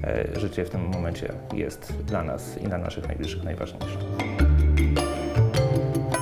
e, 0.05 0.41
życie 0.41 0.64
w 0.64 0.71
tym 0.71 0.81
momencie 0.81 1.33
jest 1.55 2.03
dla 2.03 2.23
nas 2.23 2.59
i 2.62 2.64
dla 2.64 2.79
naszych 2.79 3.09
najbliższych 3.09 3.45
najważniejsze. 3.45 3.99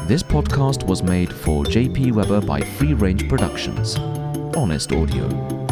This 0.08 0.24
podcast 0.24 0.86
was 0.86 1.02
made 1.02 1.32
for 1.32 1.68
JP 1.68 2.12
Weber 2.12 2.40
by 2.40 2.64
Free 2.64 2.94
Range 2.94 3.24
Productions. 3.28 3.96
Honest 4.54 4.92
Audio. 4.92 5.65